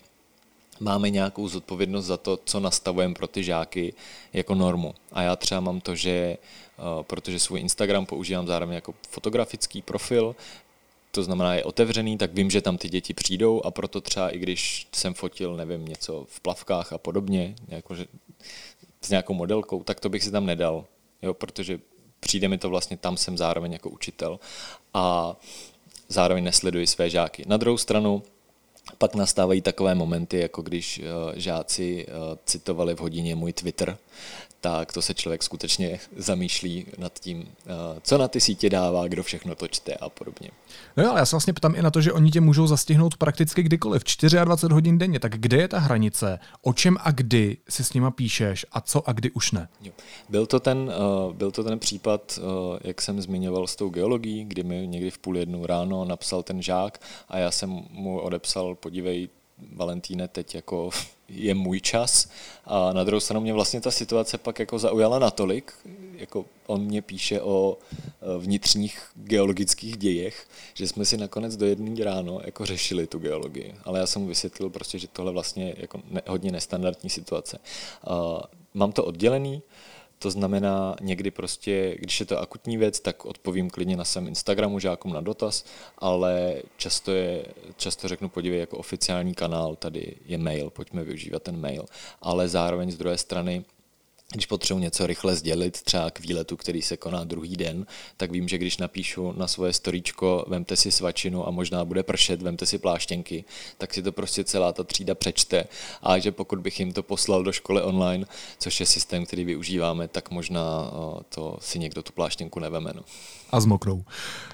máme 0.79 1.09
nějakou 1.09 1.47
zodpovědnost 1.47 2.05
za 2.05 2.17
to, 2.17 2.39
co 2.45 2.59
nastavujeme 2.59 3.13
pro 3.13 3.27
ty 3.27 3.43
žáky 3.43 3.93
jako 4.33 4.55
normu. 4.55 4.95
A 5.11 5.21
já 5.21 5.35
třeba 5.35 5.61
mám 5.61 5.81
to, 5.81 5.95
že 5.95 6.11
eh, 6.11 7.03
protože 7.03 7.39
svůj 7.39 7.59
Instagram 7.59 8.05
používám 8.05 8.47
zároveň 8.47 8.75
jako 8.75 8.93
fotografický 9.09 9.81
profil, 9.81 10.35
to 11.11 11.23
znamená 11.23 11.55
je 11.55 11.63
otevřený, 11.63 12.17
tak 12.17 12.33
vím, 12.33 12.49
že 12.49 12.61
tam 12.61 12.77
ty 12.77 12.89
děti 12.89 13.13
přijdou 13.13 13.61
a 13.65 13.71
proto 13.71 14.01
třeba 14.01 14.29
i 14.29 14.37
když 14.37 14.87
jsem 14.91 15.13
fotil, 15.13 15.55
nevím, 15.55 15.85
něco 15.85 16.25
v 16.29 16.39
plavkách 16.39 16.93
a 16.93 16.97
podobně, 16.97 17.55
jako 17.67 17.95
že 17.95 18.05
s 19.01 19.09
nějakou 19.09 19.33
modelkou, 19.33 19.83
tak 19.83 19.99
to 19.99 20.09
bych 20.09 20.23
si 20.23 20.31
tam 20.31 20.45
nedal, 20.45 20.85
jo, 21.21 21.33
protože 21.33 21.79
přijde 22.19 22.47
mi 22.47 22.57
to 22.57 22.69
vlastně, 22.69 22.97
tam 22.97 23.17
jsem 23.17 23.37
zároveň 23.37 23.73
jako 23.73 23.89
učitel 23.89 24.39
a 24.93 25.35
zároveň 26.09 26.43
nesleduji 26.43 26.87
své 26.87 27.09
žáky. 27.09 27.43
Na 27.47 27.57
druhou 27.57 27.77
stranu, 27.77 28.23
pak 28.97 29.15
nastávají 29.15 29.61
takové 29.61 29.95
momenty, 29.95 30.39
jako 30.39 30.61
když 30.61 30.99
uh, 30.99 31.05
žáci 31.35 32.05
uh, 32.07 32.13
citovali 32.45 32.95
v 32.95 32.99
hodině 32.99 33.35
můj 33.35 33.53
Twitter, 33.53 33.97
tak 34.63 34.93
to 34.93 35.01
se 35.01 35.13
člověk 35.13 35.43
skutečně 35.43 35.99
zamýšlí 36.15 36.85
nad 36.97 37.19
tím, 37.19 37.39
uh, 37.39 37.45
co 38.01 38.17
na 38.17 38.27
ty 38.27 38.41
sítě 38.41 38.69
dává, 38.69 39.07
kdo 39.07 39.23
všechno 39.23 39.55
to 39.55 39.67
čte 39.67 39.93
a 39.93 40.09
podobně. 40.09 40.49
No 40.97 41.03
jo, 41.03 41.09
ale 41.09 41.19
já 41.19 41.25
se 41.25 41.35
vlastně 41.35 41.53
ptám 41.53 41.75
i 41.75 41.81
na 41.81 41.91
to, 41.91 42.01
že 42.01 42.13
oni 42.13 42.31
tě 42.31 42.41
můžou 42.41 42.67
zastihnout 42.67 43.17
prakticky 43.17 43.63
kdykoliv, 43.63 44.03
24 44.43 44.73
hodin 44.73 44.97
denně, 44.97 45.19
tak 45.19 45.31
kde 45.31 45.57
je 45.57 45.67
ta 45.67 45.79
hranice? 45.79 46.39
O 46.61 46.73
čem 46.73 46.97
a 47.01 47.11
kdy 47.11 47.57
si 47.69 47.83
s 47.83 47.93
nima 47.93 48.11
píšeš 48.11 48.65
a 48.71 48.81
co 48.81 49.09
a 49.09 49.11
kdy 49.11 49.31
už 49.31 49.51
ne? 49.51 49.67
Byl, 50.29 50.45
to 50.45 50.59
ten, 50.59 50.77
uh, 50.77 51.33
byl 51.33 51.51
to 51.51 51.63
ten 51.63 51.79
případ, 51.79 52.39
uh, 52.41 52.77
jak 52.81 53.01
jsem 53.01 53.21
zmiňoval 53.21 53.67
s 53.67 53.75
tou 53.75 53.89
geologií, 53.89 54.45
kdy 54.45 54.63
mi 54.63 54.87
někdy 54.87 55.11
v 55.11 55.17
půl 55.17 55.37
jednu 55.37 55.65
ráno 55.65 56.05
napsal 56.05 56.43
ten 56.43 56.61
žák 56.61 57.01
a 57.29 57.37
já 57.37 57.51
jsem 57.51 57.69
mu 57.89 58.19
odepsal, 58.19 58.75
podívej, 58.75 59.29
Valentíne, 59.71 60.27
teď 60.27 60.55
jako 60.55 60.89
je 61.27 61.55
můj 61.55 61.81
čas. 61.81 62.29
A 62.65 62.93
na 62.93 63.03
druhou 63.03 63.19
stranu 63.19 63.41
mě 63.41 63.53
vlastně 63.53 63.81
ta 63.81 63.91
situace 63.91 64.37
pak 64.37 64.59
jako 64.59 64.79
zaujala 64.79 65.19
natolik, 65.19 65.73
jako 66.15 66.45
on 66.67 66.81
mě 66.81 67.01
píše 67.01 67.41
o 67.41 67.77
e, 67.77 68.37
vnitřních 68.37 69.11
geologických 69.15 69.97
dějech, 69.97 70.47
že 70.73 70.87
jsme 70.87 71.05
si 71.05 71.17
nakonec 71.17 71.55
do 71.57 71.65
jedné 71.65 72.03
ráno 72.03 72.39
jako 72.45 72.65
řešili 72.65 73.07
tu 73.07 73.19
geologii. 73.19 73.75
Ale 73.83 73.99
já 73.99 74.05
jsem 74.05 74.21
mu 74.21 74.27
vysvětlil 74.27 74.69
prostě, 74.69 74.99
že 74.99 75.07
tohle 75.07 75.31
vlastně 75.31 75.73
jako 75.77 76.01
ne, 76.09 76.21
hodně 76.27 76.51
nestandardní 76.51 77.09
situace. 77.09 77.59
A 78.07 78.41
mám 78.73 78.91
to 78.91 79.05
oddělený, 79.05 79.61
to 80.19 80.31
znamená, 80.31 80.95
někdy 81.01 81.31
prostě, 81.31 81.95
když 81.99 82.19
je 82.19 82.25
to 82.25 82.39
akutní 82.39 82.77
věc, 82.77 82.99
tak 82.99 83.25
odpovím 83.25 83.69
klidně 83.69 83.97
na 83.97 84.05
svém 84.05 84.27
Instagramu 84.27 84.79
žákům 84.79 85.13
na 85.13 85.21
dotaz, 85.21 85.65
ale 85.97 86.61
často, 86.77 87.11
je, 87.11 87.45
často 87.75 88.07
řeknu, 88.07 88.29
podívej, 88.29 88.59
jako 88.59 88.77
oficiální 88.77 89.33
kanál, 89.33 89.75
tady 89.75 90.15
je 90.25 90.37
mail, 90.37 90.69
pojďme 90.69 91.03
využívat 91.03 91.43
ten 91.43 91.59
mail. 91.59 91.85
Ale 92.21 92.47
zároveň 92.47 92.91
z 92.91 92.97
druhé 92.97 93.17
strany 93.17 93.65
když 94.33 94.45
potřebuji 94.45 94.79
něco 94.79 95.07
rychle 95.07 95.35
sdělit, 95.35 95.81
třeba 95.81 96.09
k 96.11 96.19
výletu, 96.19 96.57
který 96.57 96.81
se 96.81 96.97
koná 96.97 97.23
druhý 97.23 97.55
den, 97.55 97.85
tak 98.17 98.31
vím, 98.31 98.47
že 98.47 98.57
když 98.57 98.77
napíšu 98.77 99.33
na 99.37 99.47
svoje 99.47 99.73
storíčko, 99.73 100.45
vemte 100.47 100.75
si 100.75 100.91
svačinu 100.91 101.47
a 101.47 101.51
možná 101.51 101.85
bude 101.85 102.03
pršet, 102.03 102.41
vemte 102.41 102.65
si 102.65 102.77
pláštěnky, 102.77 103.45
tak 103.77 103.93
si 103.93 104.01
to 104.01 104.11
prostě 104.11 104.43
celá 104.43 104.73
ta 104.73 104.83
třída 104.83 105.15
přečte 105.15 105.63
a 106.03 106.19
že 106.19 106.31
pokud 106.31 106.59
bych 106.59 106.79
jim 106.79 106.93
to 106.93 107.03
poslal 107.03 107.43
do 107.43 107.51
školy 107.51 107.81
online, 107.81 108.25
což 108.59 108.79
je 108.79 108.85
systém, 108.85 109.25
který 109.25 109.45
využíváme, 109.45 110.07
tak 110.07 110.31
možná 110.31 110.91
to 111.29 111.57
si 111.61 111.79
někdo 111.79 112.03
tu 112.03 112.13
pláštěnku 112.13 112.59
neveme. 112.59 112.91
No. 112.95 113.01
A 113.51 113.59
zmoknou. 113.59 114.03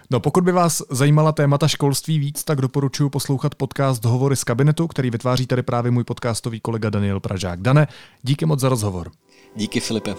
No 0.10 0.20
pokud 0.20 0.44
by 0.44 0.52
vás 0.52 0.82
zajímala 0.90 1.32
témata 1.32 1.68
školství 1.68 2.20
víc, 2.20 2.44
tak 2.44 2.62
doporučuji 2.62 3.10
poslouchat 3.10 3.56
podcast 3.56 4.06
Hovory 4.06 4.36
z 4.36 4.44
kabinetu, 4.44 4.88
který 4.88 5.10
vytváří 5.10 5.48
tady 5.48 5.64
právě 5.64 5.92
můj 5.92 6.04
podcastový 6.04 6.60
kolega 6.60 6.90
Daniel 6.90 7.20
Pražák. 7.20 7.62
Dane, 7.62 7.88
díky 8.24 8.46
moc 8.46 8.60
za 8.60 8.70
rozhovor. 8.70 9.12
Díky 9.60 9.80
Filipe. 9.80 10.16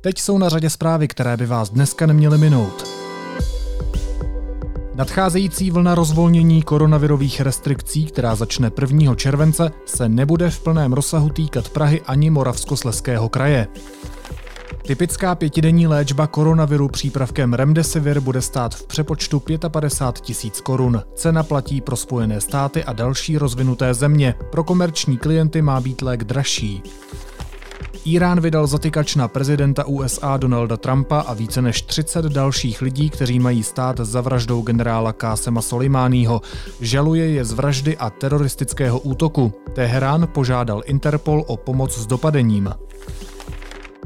Teď 0.00 0.18
jsou 0.18 0.38
na 0.38 0.48
řadě 0.48 0.70
zprávy, 0.70 1.08
které 1.08 1.36
by 1.36 1.46
vás 1.46 1.70
dneska 1.70 2.06
neměly 2.06 2.38
minout. 2.38 2.88
Nadcházející 4.94 5.70
vlna 5.70 5.94
rozvolnění 5.94 6.62
koronavirových 6.62 7.40
restrikcí, 7.40 8.04
která 8.04 8.34
začne 8.34 8.70
1. 8.80 9.14
července, 9.14 9.70
se 9.86 10.08
nebude 10.08 10.50
v 10.50 10.60
plném 10.60 10.92
rozsahu 10.92 11.30
týkat 11.30 11.68
Prahy 11.68 12.02
ani 12.02 12.30
Moravskosleského 12.30 13.28
kraje. 13.28 13.68
Typická 14.88 15.34
pětidenní 15.34 15.86
léčba 15.86 16.26
koronaviru 16.26 16.88
přípravkem 16.88 17.54
Remdesivir 17.54 18.20
bude 18.20 18.42
stát 18.42 18.74
v 18.74 18.86
přepočtu 18.86 19.42
55 19.68 20.24
tisíc 20.24 20.60
korun. 20.60 21.02
Cena 21.14 21.42
platí 21.42 21.80
pro 21.80 21.96
Spojené 21.96 22.40
státy 22.40 22.84
a 22.84 22.92
další 22.92 23.38
rozvinuté 23.38 23.94
země. 23.94 24.34
Pro 24.50 24.64
komerční 24.64 25.18
klienty 25.18 25.62
má 25.62 25.80
být 25.80 26.02
lék 26.02 26.24
dražší. 26.24 26.82
Irán 28.04 28.40
vydal 28.40 28.66
zatykač 28.66 29.14
na 29.14 29.28
prezidenta 29.28 29.84
USA 29.84 30.36
Donalda 30.36 30.76
Trumpa 30.76 31.20
a 31.20 31.34
více 31.34 31.62
než 31.62 31.82
30 31.82 32.24
dalších 32.24 32.82
lidí, 32.82 33.10
kteří 33.10 33.38
mají 33.38 33.62
stát 33.62 34.00
za 34.00 34.20
vraždou 34.20 34.62
generála 34.62 35.12
Kásema 35.12 35.62
Soleimányho. 35.62 36.40
Žaluje 36.80 37.30
je 37.30 37.44
z 37.44 37.52
vraždy 37.52 37.96
a 37.96 38.10
teroristického 38.10 38.98
útoku. 38.98 39.52
Teherán 39.74 40.28
požádal 40.32 40.82
Interpol 40.86 41.44
o 41.46 41.56
pomoc 41.56 41.98
s 41.98 42.06
dopadením. 42.06 42.70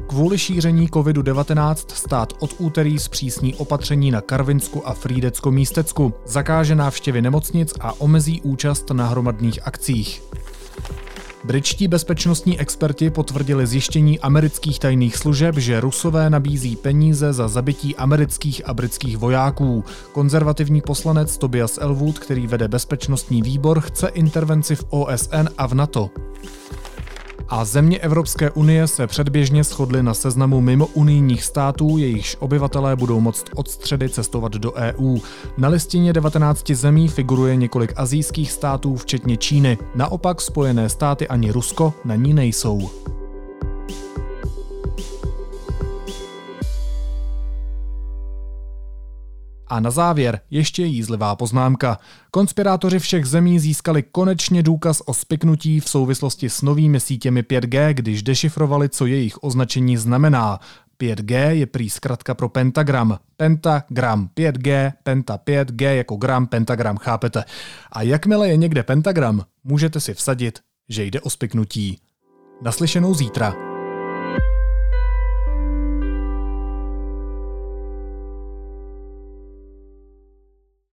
Kvůli 0.07 0.37
šíření 0.37 0.87
COVID-19 0.87 1.75
stát 1.93 2.33
od 2.39 2.55
úterý 2.57 2.99
zpřísní 2.99 3.55
opatření 3.55 4.11
na 4.11 4.21
Karvinsku 4.21 4.87
a 4.87 4.93
Frídecko-Místecku, 4.93 6.13
zakáže 6.25 6.75
návštěvy 6.75 7.21
nemocnic 7.21 7.73
a 7.79 8.01
omezí 8.01 8.41
účast 8.41 8.89
na 8.89 9.07
hromadných 9.07 9.67
akcích. 9.67 10.23
Britští 11.43 11.87
bezpečnostní 11.87 12.59
experti 12.59 13.09
potvrdili 13.09 13.67
zjištění 13.67 14.19
amerických 14.19 14.79
tajných 14.79 15.17
služeb, 15.17 15.57
že 15.57 15.79
Rusové 15.79 16.29
nabízí 16.29 16.75
peníze 16.75 17.33
za 17.33 17.47
zabití 17.47 17.95
amerických 17.95 18.61
a 18.65 18.73
britských 18.73 19.17
vojáků. 19.17 19.83
Konzervativní 20.11 20.81
poslanec 20.81 21.37
Tobias 21.37 21.77
Elwood, 21.81 22.19
který 22.19 22.47
vede 22.47 22.67
bezpečnostní 22.67 23.41
výbor, 23.41 23.81
chce 23.81 24.07
intervenci 24.07 24.75
v 24.75 24.85
OSN 24.89 25.47
a 25.57 25.67
v 25.67 25.73
NATO 25.73 26.09
a 27.53 27.65
země 27.65 27.99
Evropské 27.99 28.51
unie 28.51 28.87
se 28.87 29.07
předběžně 29.07 29.63
shodly 29.63 30.03
na 30.03 30.13
seznamu 30.13 30.61
mimo 30.61 30.85
unijních 30.85 31.43
států, 31.43 31.97
jejichž 31.97 32.37
obyvatelé 32.39 32.95
budou 32.95 33.19
moct 33.19 33.45
od 33.55 33.67
středy 33.67 34.09
cestovat 34.09 34.51
do 34.51 34.73
EU. 34.73 35.17
Na 35.57 35.67
listině 35.67 36.13
19 36.13 36.71
zemí 36.71 37.07
figuruje 37.07 37.55
několik 37.55 37.93
azijských 37.95 38.51
států, 38.51 38.95
včetně 38.95 39.37
Číny. 39.37 39.77
Naopak 39.95 40.41
Spojené 40.41 40.89
státy 40.89 41.27
ani 41.27 41.51
Rusko 41.51 41.93
na 42.05 42.15
ní 42.15 42.33
nejsou. 42.33 42.89
A 49.73 49.79
na 49.79 49.91
závěr 49.91 50.39
ještě 50.49 50.85
jízlivá 50.85 51.35
poznámka. 51.35 51.99
Konspirátoři 52.31 52.99
všech 52.99 53.25
zemí 53.25 53.59
získali 53.59 54.03
konečně 54.03 54.63
důkaz 54.63 55.01
o 55.05 55.13
spiknutí 55.13 55.79
v 55.79 55.89
souvislosti 55.89 56.49
s 56.49 56.61
novými 56.61 56.99
sítěmi 56.99 57.41
5G, 57.41 57.93
když 57.93 58.23
dešifrovali, 58.23 58.89
co 58.89 59.05
jejich 59.05 59.43
označení 59.43 59.97
znamená. 59.97 60.59
5G 61.01 61.49
je 61.49 61.65
prý 61.65 61.89
zkratka 61.89 62.33
pro 62.33 62.49
pentagram. 62.49 63.19
Pentagram 63.37 64.29
5G, 64.35 64.93
penta 65.03 65.39
5G 65.45 65.95
jako 65.95 66.15
gram, 66.15 66.47
pentagram, 66.47 66.97
chápete. 66.97 67.43
A 67.91 68.01
jakmile 68.01 68.47
je 68.47 68.57
někde 68.57 68.83
pentagram, 68.83 69.45
můžete 69.63 69.99
si 69.99 70.13
vsadit, 70.13 70.59
že 70.89 71.03
jde 71.03 71.21
o 71.21 71.29
spiknutí. 71.29 71.99
Naslyšenou 72.61 73.13
zítra. 73.13 73.72